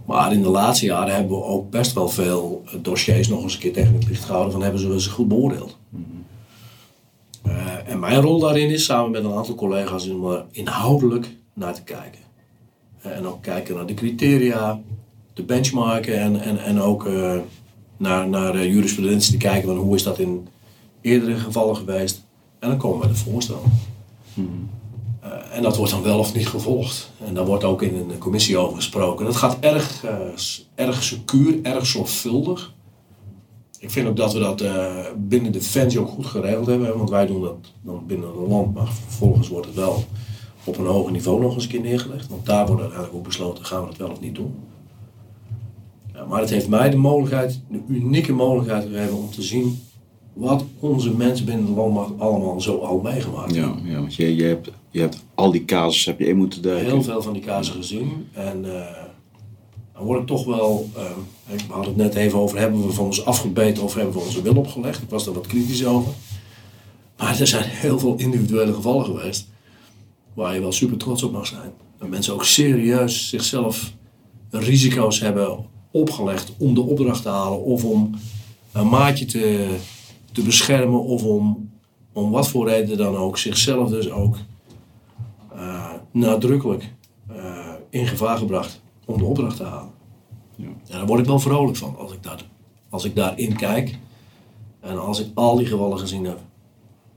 [0.04, 3.60] Maar in de laatste jaren hebben we ook best wel veel dossiers nog eens een
[3.60, 5.76] keer tegen het licht gehouden van hebben ze ze goed beoordeeld.
[7.44, 11.74] Eh, en mijn rol daarin is samen met een aantal collega's om er inhoudelijk naar
[11.74, 12.20] te kijken.
[13.00, 14.80] Eh, en ook kijken naar de criteria,
[15.32, 17.36] de benchmarken en, en, en ook eh,
[17.96, 20.48] naar, naar eh, jurisprudentie te kijken van hoe is dat in
[21.00, 22.24] eerdere gevallen geweest.
[22.58, 23.72] En dan komen we de voorstellen.
[25.20, 27.10] Eh, en dat wordt dan wel of niet gevolgd.
[27.26, 29.24] En daar wordt ook in een commissie over gesproken.
[29.24, 30.16] Dat gaat erg, eh,
[30.74, 32.73] erg secuur, erg zorgvuldig.
[33.84, 36.96] Ik vind ook dat we dat eh, binnen Defensie ook goed geregeld hebben.
[36.96, 38.74] Want wij doen dat dan binnen het land.
[38.74, 40.04] Maar vervolgens wordt het wel
[40.64, 42.28] op een hoger niveau nog eens een keer neergelegd.
[42.28, 44.54] Want daar wordt uiteindelijk ook besloten, gaan we dat wel of niet doen.
[46.14, 49.78] Ja, maar het heeft mij de mogelijkheid, de unieke mogelijkheid gegeven om te zien
[50.32, 53.80] wat onze mensen binnen de landmacht allemaal zo al meegemaakt hebben.
[53.84, 56.62] Ja, ja want je, je, hebt, je hebt al die casus heb je in moeten
[56.62, 56.86] duiken.
[56.86, 58.26] heel veel van die kazen gezien.
[58.32, 59.03] En eh,
[59.94, 61.02] dan word ik toch wel, eh,
[61.46, 64.42] we hadden het net even over, hebben we van ons afgebeten of hebben we onze
[64.42, 65.02] wil opgelegd?
[65.02, 66.12] Ik was daar wat kritisch over.
[67.16, 69.46] Maar er zijn heel veel individuele gevallen geweest
[70.34, 71.72] waar je wel super trots op mag zijn.
[71.98, 73.92] En mensen ook serieus zichzelf
[74.50, 78.14] risico's hebben opgelegd om de opdracht te halen of om
[78.72, 79.76] een maatje te,
[80.32, 81.70] te beschermen of om,
[82.12, 84.36] om wat voor reden dan ook zichzelf dus ook
[85.52, 86.92] eh, nadrukkelijk
[87.28, 89.92] eh, in gevaar gebracht om de opdracht te halen.
[90.56, 90.66] Ja.
[90.66, 92.46] En daar word ik wel vrolijk van als ik, daar,
[92.88, 93.98] als ik daarin kijk
[94.80, 96.40] en als ik al die gevallen gezien heb.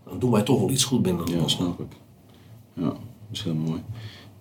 [0.03, 1.91] Dan doen wij toch wel iets goed binnen de Ja, snap ik.
[2.73, 2.97] Ja, dat
[3.31, 3.81] is heel mooi.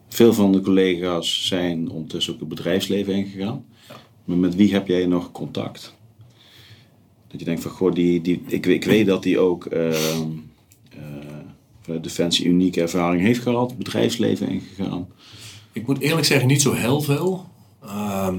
[0.09, 3.65] Veel van de collega's zijn ondertussen ook het bedrijfsleven ingegaan.
[4.25, 5.95] Maar met wie heb jij nog contact?
[7.29, 10.31] Dat je denkt van, goh, die, die, ik, ik weet dat die ook ehm,
[10.89, 15.09] eh, Defensie unieke ervaring heeft gehad, het bedrijfsleven ingegaan.
[15.77, 17.45] Ik moet eerlijk zeggen, niet zo heel veel.
[17.83, 18.35] Ehm,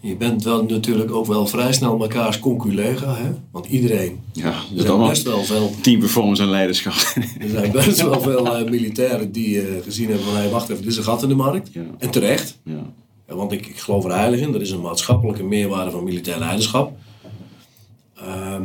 [0.00, 3.30] je bent wel natuurlijk ook wel vrij snel mekaars conculega, hè?
[3.50, 4.20] Want iedereen.
[4.32, 6.92] Ja, Er zijn best wel veel, team performance en leiderschap.
[7.40, 10.82] er zijn best wel veel eh, militairen die eh, gezien hebben van, hé, wacht even,
[10.82, 11.72] dit is een gat in de markt.
[11.72, 11.82] Ja.
[11.98, 12.58] En terecht.
[12.64, 12.92] ja.
[13.28, 14.54] Ja, want ik, ik geloof er heilig in.
[14.54, 16.96] Er is een maatschappelijke meerwaarde van militair leiderschap.
[18.16, 18.62] Ehm,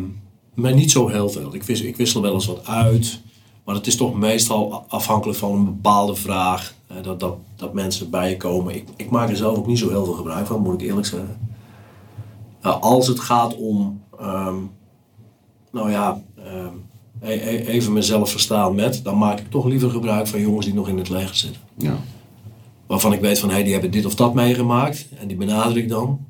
[0.53, 1.55] maar niet zo heel veel.
[1.55, 3.19] Ik, ik wissel wel eens wat uit.
[3.67, 6.73] Maar het is toch meestal afhankelijk van een bepaalde vraag.
[7.01, 8.75] dat, dat, dat mensen bij je komen.
[8.75, 11.07] Ik, ik maak er zelf ook niet zo heel veel gebruik van, moet ik eerlijk
[11.07, 11.37] zeggen.
[12.61, 14.01] Ja, als het gaat om...
[14.19, 14.55] ehm,
[15.71, 16.21] nou ja...
[16.35, 16.73] ehm,
[17.21, 19.03] e- e- even mezelf verstaan met...
[19.03, 21.97] Dan maak ik toch liever gebruik van jongens die nog in het leger zitten ja.
[22.85, 25.89] waarvan ik weet van hey, die hebben dit of dat meegemaakt en die benader ik
[25.89, 26.25] dan.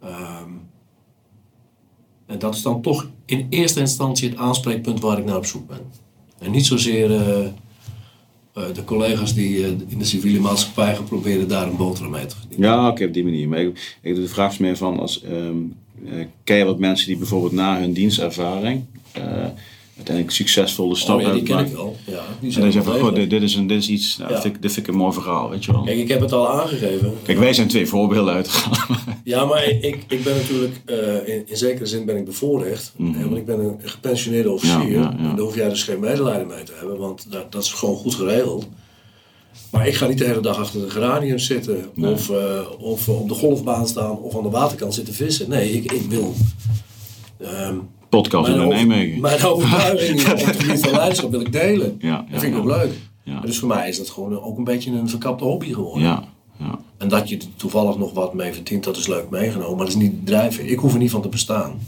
[0.00, 0.50] Ehm,
[2.26, 5.66] en dat is dan toch in eerste instantie het aanspreekpunt waar ik naar op zoek
[5.66, 6.08] ben.
[6.40, 7.46] En niet zozeer eh,
[8.52, 12.26] eh, de collega's die eh, in de civiele maatschappij gaan proberen daar een boterham mee
[12.26, 12.68] te verdienen.
[12.68, 13.48] Ja, oké, op die manier.
[13.48, 15.56] Maar ik, ik de vraag is meer van, als, ehm,
[16.06, 18.84] eh, ken je wat mensen die bijvoorbeeld na hun dienstervaring
[20.00, 21.96] uiteindelijk succesvolle stap Oh ja, die ken ik wel.
[22.04, 24.28] Ja, die En dan zeggen van, goh, dit, dit is, een, dit is iets, nou,
[24.28, 24.34] Ja.
[24.34, 25.82] dit, vind ik, dit vind ik een mooi verhaal, weet je wel.
[25.82, 27.14] Kijk, ik heb het al aangegeven.
[27.22, 28.78] Kijk, wij zijn twee voorbeelden uitgehaald.
[29.24, 32.92] Ja, maar ik, ik ben natuurlijk, eh, in, in zekere zin ben ik bevoorrecht.
[32.96, 33.24] Mhm.
[33.24, 34.90] want ik ben een gepensioneerde officier.
[34.90, 35.16] Ja.
[35.18, 37.96] En daar hoef jij dus geen medelijden mee te hebben, want dat, dat is gewoon
[37.96, 38.66] goed geregeld.
[39.70, 41.84] Maar ik ga niet de hele dag achter de geranium zitten.
[41.94, 42.12] Nee.
[42.12, 45.48] Of, eh, of op de golfbaan staan of aan de waterkant zitten vissen.
[45.50, 46.34] Nee, ik, ik wil...
[47.40, 47.76] ehm,
[48.10, 49.20] Podcast in Nijmegen.
[49.20, 51.96] mijn overtuigingen op het gebied van leiderschap wil ik delen.
[51.98, 52.92] Ja, ja, dat vind ik ook leuk.
[53.22, 53.40] Ja.
[53.40, 56.02] Dus voor mij is dat gewoon ook een beetje een verkapte hobby geworden.
[56.02, 56.24] Ja,
[56.58, 56.78] ja.
[56.98, 59.76] En dat je er toevallig nog wat mee verdient, dat is leuk meegenomen.
[59.76, 60.66] Maar dat is niet de drijfveer.
[60.66, 61.78] Ik hoef er niet van te bestaan.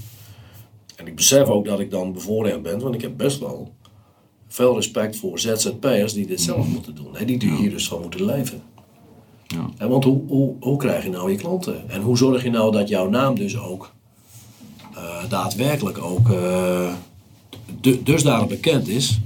[0.97, 3.73] En ik besef ook dat ik dan bevoorrecht ben, want ik heb best wel
[4.49, 7.09] veel respect voor ZZP'ers die dit zelf moeten doen.
[7.13, 8.63] Hè, die er hier dus van moeten leven.
[9.47, 9.69] Ja.
[9.77, 11.91] Hè, want hoe, hoe, hoe krijg je nou je klanten?
[11.91, 13.93] En hoe zorg je nou dat jouw naam dus ook
[15.29, 16.93] daadwerkelijk ook eh,
[17.81, 19.21] du- dusdanig bekend is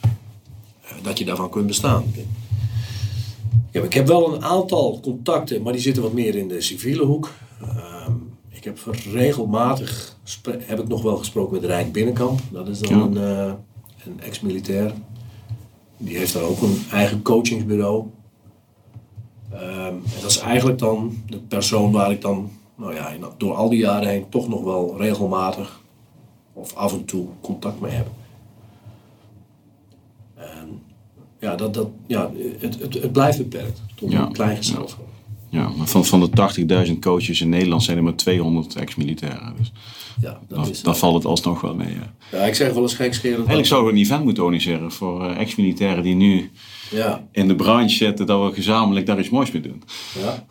[0.00, 2.04] eh, dat je daarvan kunt bestaan?
[3.68, 6.60] Ik heb, ik heb wel een aantal contacten, maar die zitten wat meer in de
[6.60, 7.30] civiele hoek.
[7.62, 8.12] Ehm,
[8.48, 8.78] ik heb
[9.12, 10.16] regelmatig
[10.66, 12.40] heb ik nog wel gesproken met Rijk Binnenkamp.
[12.52, 13.04] Dat is dan Ja.
[13.04, 13.52] een, eh,
[14.04, 14.92] een ex-militair.
[15.96, 18.04] Die heeft daar ook een eigen coachingsbureau.
[19.52, 23.68] Ehm, en dat is eigenlijk dan de persoon waar ik dan, nou ja, door al
[23.68, 25.80] die jaren heen toch nog wel regelmatig
[26.52, 28.06] of af en toe contact mee heb.
[30.34, 30.82] En
[31.40, 34.26] ja, dat, dat, ja het, het, het blijft beperkt tot Ja.
[34.26, 35.06] een klein gezelschap.
[35.48, 39.54] ja, maar van, van de 80.000 coaches in Nederland zijn er maar 200 ex-militairen.
[39.58, 39.72] Dus
[40.20, 41.94] Ja, dat dan, is dan valt het alsnog wel mee.
[41.94, 42.12] Ja.
[42.38, 43.36] Ja, ik zeg wel eens gekscherend.
[43.38, 46.50] Eigenlijk zouden we een event moeten organiseren voor eh, ex-militairen die nu
[46.90, 49.82] Ja, in de branche zitten, dat we gezamenlijk daar iets moois mee doen.
[50.20, 50.44] ja.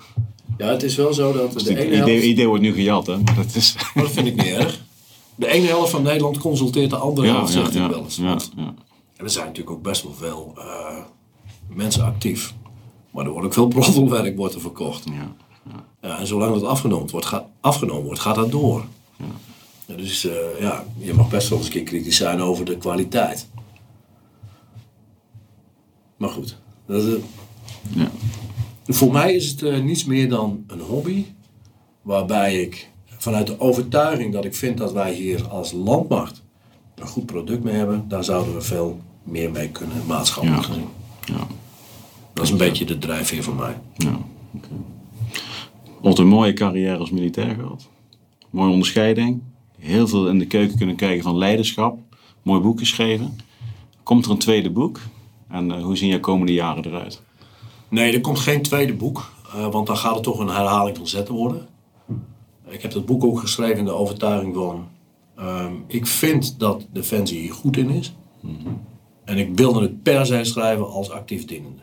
[0.58, 2.24] Ja, het is wel zo dat Dus de het ene idee, helft...
[2.24, 3.18] idee wordt nu gejat, hè?
[3.18, 3.76] Maar dat is.
[3.94, 4.86] Maar dat vind ik niet erg.
[5.36, 8.18] De ene helft van Nederland consulteert de andere Ja, helft, zegt hij ja, wel eens.
[8.18, 8.74] Want ja.
[9.16, 10.98] er zijn natuurlijk ook best wel veel eh,
[11.68, 12.54] mensen actief.
[13.12, 15.04] Maar er wordt ook veel broddelwerk wordt er verkocht.
[15.06, 15.36] ja.
[16.02, 18.86] Ja, en zolang dat afgenomen wordt, gaat, afgenomen wordt, gaat dat door.
[19.86, 22.78] Ja, dus eh, ja, je mag best wel eens een keer kritisch zijn over de
[22.78, 23.48] kwaliteit.
[26.18, 27.16] Maar goed, dat, is,
[27.90, 28.12] Ja.
[28.88, 31.26] Voor mij is het eh, niets meer dan een hobby.
[32.02, 36.44] Waarbij ik vanuit de overtuiging dat ik vind dat wij hier als landmacht
[36.96, 40.68] een goed product mee hebben, daar zouden we veel meer mee kunnen, maatschappelijk Ja.
[40.68, 40.88] gezien.
[41.26, 41.48] Ja.
[42.34, 43.78] Dat is een beetje de drijfveer van mij.
[43.96, 44.18] Ja.
[45.96, 47.88] Altijd een mooie carrière als militair gehad.
[48.50, 49.42] Mooie onderscheiding.
[49.80, 52.00] Heel veel in de keuken kunnen kijken van leiderschap.
[52.42, 53.38] Mooi boek geschreven.
[54.04, 55.00] Komt er een tweede boek?
[55.50, 57.22] En eh, hoe zien je komende jaren eruit?
[57.90, 61.08] Nee, er komt geen tweede boek, eh, want dan gaat het toch een herhaling van
[61.08, 61.68] zetten worden.
[62.70, 64.88] Ik heb dat boek ook geschreven in de overtuiging van,
[65.36, 68.16] ehm, ik vind dat Defensie hier goed in is.
[69.26, 71.82] En ik wilde het per se schrijven als actief dienende.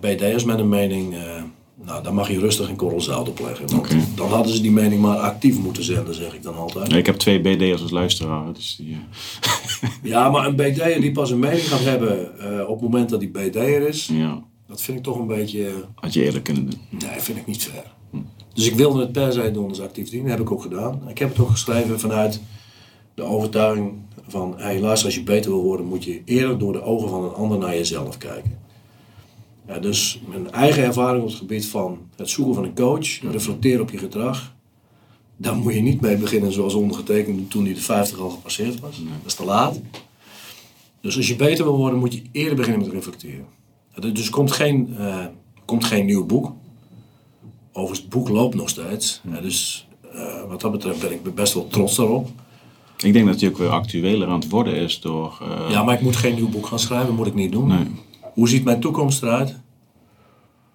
[0.00, 1.42] BD'ers met een mening, eh,
[1.84, 3.70] nou, daar mag je rustig een korrel zout op leggen.
[3.70, 6.92] Want dan hadden ze die mening maar actief moeten zenden, zeg ik dan altijd.
[6.92, 8.52] Ik heb twee BD'ers als luisteraar.
[8.52, 8.98] Dus die,
[10.02, 12.28] Ja, maar een BD'er die pas een mening gaat hebben
[12.68, 15.84] op het moment dat die BD'er is, ja, dat vind ik toch een beetje...
[15.94, 16.80] had je eerlijk kunnen doen.
[16.88, 17.92] Nee, vind ik niet fair.
[18.54, 20.30] Dus ik wilde het per se doen als actief dienen.
[20.30, 21.08] heb ik ook gedaan.
[21.08, 22.40] Ik heb het ook geschreven vanuit
[23.14, 23.92] de overtuiging
[24.28, 24.54] van...
[24.56, 27.34] Hey, luister, als je beter wil worden, moet je eerder door de ogen van een
[27.34, 28.58] ander naar jezelf kijken.
[29.66, 33.80] Ja, dus mijn eigen ervaring op het gebied van het zoeken van een coach, reflecteren
[33.80, 34.54] op je gedrag.
[35.36, 38.96] Daar moet je niet mee beginnen zoals ondergetekende toen hij de 50 al gepasseerd was.
[38.96, 39.80] Dat is te laat.
[41.00, 43.46] Dus als je beter wil worden, moet je eerder beginnen met reflecteren.
[43.98, 45.24] Dus er komt geen, eh,
[45.64, 46.52] komt geen nieuw boek.
[47.72, 49.20] Overigens, het boek loopt nog steeds.
[49.32, 52.28] Ja, dus eh, wat dat betreft ben ik best wel trots daarop.
[53.04, 55.38] Ik denk dat hij ook weer actueler aan het worden is door...
[55.42, 57.68] eh, Ja, maar ik moet geen nieuw boek gaan schrijven, moet ik niet doen.
[57.68, 57.86] Nee.
[58.34, 59.56] Hoe ziet mijn toekomst eruit?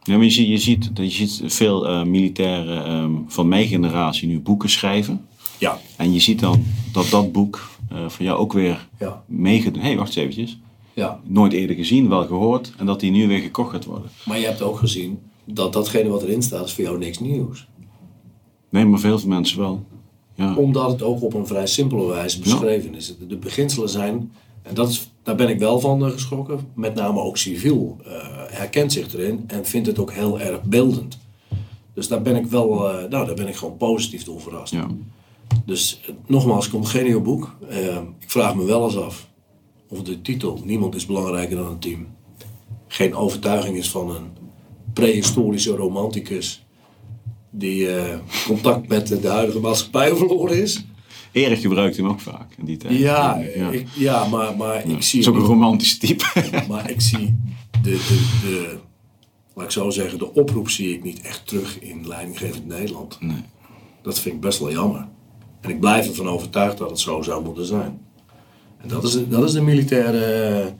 [0.03, 4.39] Ja, maar je ziet, je ziet, je ziet veel militairen ehm, van mijn generatie nu
[4.39, 5.25] boeken schrijven.
[5.57, 9.81] Ja, En je ziet dan dat dat boek eh van jou ook weer ja, meegedaan...
[9.81, 10.59] Hé, hey, wacht eens eventjes.
[10.95, 11.19] Ja.
[11.23, 12.73] Nooit eerder gezien, wel gehoord.
[12.77, 14.09] En dat die nu weer gekocht gaat worden.
[14.25, 17.67] Maar je hebt ook gezien dat datgene wat erin staat, is voor jou niks nieuws.
[18.69, 19.83] Nee, maar veel mensen wel.
[20.35, 23.15] Ja, Omdat het ook op een vrij simpele wijze beschreven is.
[23.27, 24.31] De beginselen zijn,
[24.61, 28.11] en dat is, daar ben ik wel van eh, geschrokken, met name ook civiel, eh,
[28.47, 31.17] herkent zich erin en vindt het ook heel erg beeldend.
[31.93, 34.73] Dus daar ben ik wel, eh, nou daar ben ik gewoon positief door verrast.
[34.73, 34.87] ja.
[35.65, 37.55] Dus nogmaals, komt geen nieuw boek.
[38.19, 39.27] Ik vraag me wel eens af
[39.89, 42.07] of de titel Niemand is belangrijker dan een team
[42.87, 44.29] geen overtuiging is van een
[44.93, 46.65] prehistorische romanticus
[47.49, 50.85] die eh, contact met de huidige maatschappij verloren is.
[51.31, 52.97] Erik gebruikt hem ook vaak in die tijd.
[52.97, 53.69] Ja, ja.
[53.69, 55.19] Ik, ja maar, maar ik zie...
[55.19, 56.25] Het is ook een romantisch type.
[56.69, 57.35] maar ik zie
[57.81, 58.77] de, de, de,
[59.53, 63.17] laat ik zo zeggen, de oproep zie ik niet echt terug in leidinggevend Nederland.
[63.19, 63.43] Nee.
[64.01, 65.07] Dat vind ik best wel jammer.
[65.61, 67.99] En ik blijf ervan overtuigd dat het zo zou moeten zijn.
[68.85, 70.73] En dat is, dat is de militaire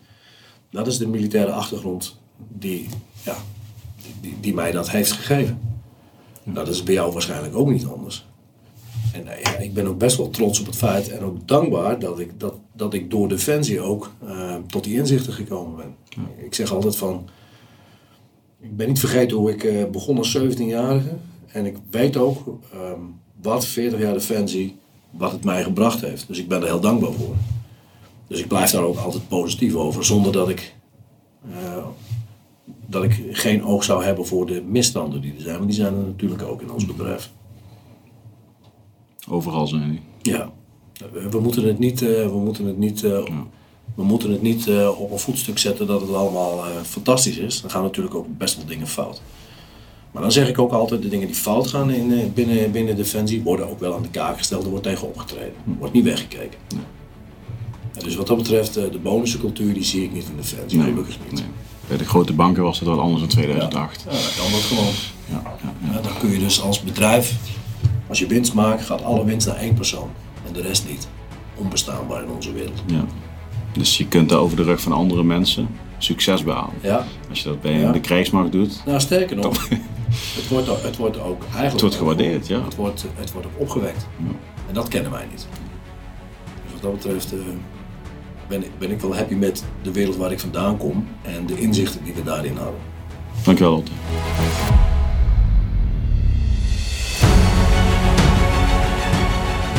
[0.75, 2.89] dat is de militaire achtergrond die,
[3.23, 3.37] ja,
[4.21, 5.59] die, die mij dat heeft gegeven.
[6.43, 8.25] Nou, dat is bij jou waarschijnlijk ook niet anders.
[9.13, 11.99] En eh, ja, ik ben ook best wel trots op het feit en ook dankbaar
[11.99, 15.95] dat ik, dat, dat ik door Defensie ook uh, tot die inzichten gekomen ben.
[16.45, 17.29] Ik zeg altijd van,
[18.59, 21.15] ik ben niet vergeten hoe ik uh, begon als 17-jarige.
[21.47, 24.77] En ik weet ook um, wat 40 jaar Defensie,
[25.09, 26.27] wat het mij gebracht heeft.
[26.27, 27.35] Dus ik ben er heel dankbaar voor.
[28.27, 30.75] Dus ik blijf daar ook altijd positief over, zonder dat ik,
[31.49, 31.85] uh,
[32.85, 35.55] dat ik geen oog zou hebben voor de misstanden die er zijn.
[35.55, 37.31] Want die zijn er natuurlijk ook in ons bedrijf.
[39.29, 40.33] Overal zijn die.
[40.33, 40.51] Ja,
[41.29, 43.47] we moeten het niet, uh, we moeten het niet, uh, ja.
[43.95, 47.61] we moeten het niet op een voetstuk zetten dat het allemaal fantastisch is.
[47.61, 49.21] Dan gaan natuurlijk ook best wel dingen fout.
[50.11, 53.43] Maar dan zeg ik ook altijd, de dingen die fout gaan in, binnen, binnen Defensie
[53.43, 54.63] worden ook wel aan de kaak gesteld.
[54.63, 55.53] Er wordt tegen opgetreden.
[55.65, 56.59] Er wordt niet weggekeken.
[56.67, 56.94] Ja
[58.03, 60.73] dus wat dat betreft, eh, de bonuscultuur die zie ik niet in de fans.
[60.73, 61.39] Nee, gelukkig niet.
[61.39, 61.49] Nee.
[61.87, 64.05] Bij de grote banken was het wel anders in 2008.
[64.05, 64.93] Ja, ja dan kan dat gewoon.
[65.25, 66.01] Ja, ja, ja.
[66.01, 67.33] dan kun je dus als bedrijf,
[68.07, 70.09] als je winst maakt, gaat alle winst naar één persoon.
[70.47, 71.07] En de rest niet.
[71.55, 72.83] Onbestaanbaar in onze wereld.
[72.85, 73.05] Ja.
[73.73, 75.67] Dus je kunt daar over de rug van andere mensen
[75.97, 76.73] succes behalen.
[76.81, 77.05] Ja.
[77.29, 78.81] Als je dat bij de krijgsmacht doet.
[78.85, 79.69] Nou, sterker nog.
[79.69, 81.71] het, wordt, het wordt ook eigenlijk...
[81.71, 82.63] Het wordt gewaardeerd, ja.
[82.63, 84.07] Het wordt, het wordt ook opgewekt.
[84.67, 85.47] En dat kennen wij niet.
[86.63, 87.33] Dus wat dat betreft...
[88.47, 92.03] Ben, ben ik wel happy met de wereld waar ik vandaan kom en de inzichten
[92.03, 92.79] die we daarin hadden.
[93.43, 93.91] Dankjewel Otto.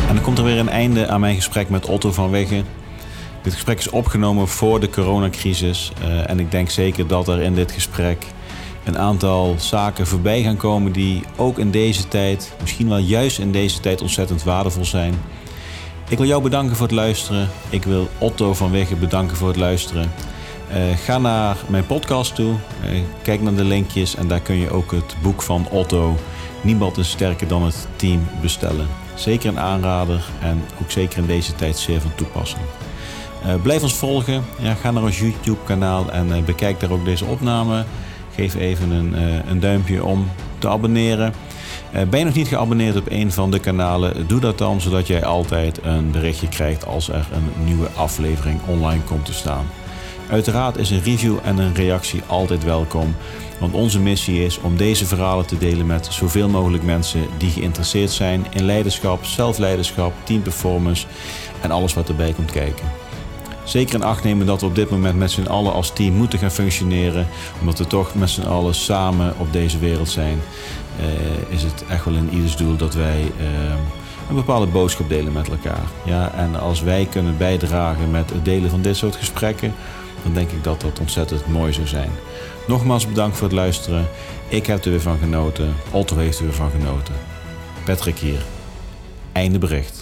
[0.08, 2.62] En dan komt er weer een einde aan mijn gesprek met Otto van Wegge.
[3.42, 5.92] Dit gesprek is opgenomen voor de coronacrisis.
[6.02, 8.26] Uh, en ik denk zeker dat er in dit gesprek
[8.84, 13.52] een aantal zaken voorbij gaan komen die ook in deze tijd, misschien wel juist in
[13.52, 15.14] deze tijd, ontzettend waardevol zijn.
[16.08, 17.48] Ik wil jou bedanken voor het luisteren.
[17.70, 20.12] Ik wil Otto van Wegge bedanken voor het luisteren.
[20.70, 22.54] Uh, ga naar mijn podcast toe.
[22.84, 26.16] Uh, kijk naar de linkjes en daar kun je ook het boek van Otto.
[26.60, 28.86] Niemand is sterker dan het team bestellen.
[29.14, 32.62] Zeker een aanrader en ook zeker in deze tijd zeer van toepassing.
[33.46, 34.44] Uh, blijf ons volgen.
[34.58, 37.84] Ja, ga naar ons YouTube kanaal en bekijk daar ook deze opname.
[38.34, 39.14] Geef even een,
[39.50, 41.32] een duimpje om te abonneren.
[41.92, 44.26] Eh, ben je nog niet geabonneerd op een van de kanalen?
[44.26, 49.02] Doe dat dan, zodat jij altijd een berichtje krijgt als er een nieuwe aflevering online
[49.02, 49.66] komt te staan.
[50.30, 53.14] Uiteraard is een review en een reactie altijd welkom.
[53.60, 58.10] Want onze missie is om deze verhalen te delen met zoveel mogelijk mensen die geïnteresseerd
[58.10, 61.06] zijn in leiderschap, zelfleiderschap, teamperformance
[61.60, 62.86] en alles wat erbij komt kijken.
[63.64, 66.38] Zeker in acht nemen dat we op dit moment met z'n allen als team moeten
[66.38, 67.26] gaan functioneren,
[67.60, 70.40] omdat we toch met z'n allen samen op deze wereld zijn.
[71.00, 73.78] Eh, is het echt wel in ieders doel dat wij ehm,
[74.28, 75.84] een bepaalde boodschap delen met elkaar.
[76.04, 79.74] Ja, en als wij kunnen bijdragen met het delen van dit soort gesprekken,
[80.22, 82.10] dan denk ik dat dat ontzettend mooi zou zijn.
[82.66, 84.08] Nogmaals bedankt voor het luisteren.
[84.48, 85.74] Ik heb er weer van genoten.
[85.90, 87.14] Otto heeft er weer van genoten.
[87.84, 88.44] Patrick hier.
[89.32, 89.95] Einde bericht.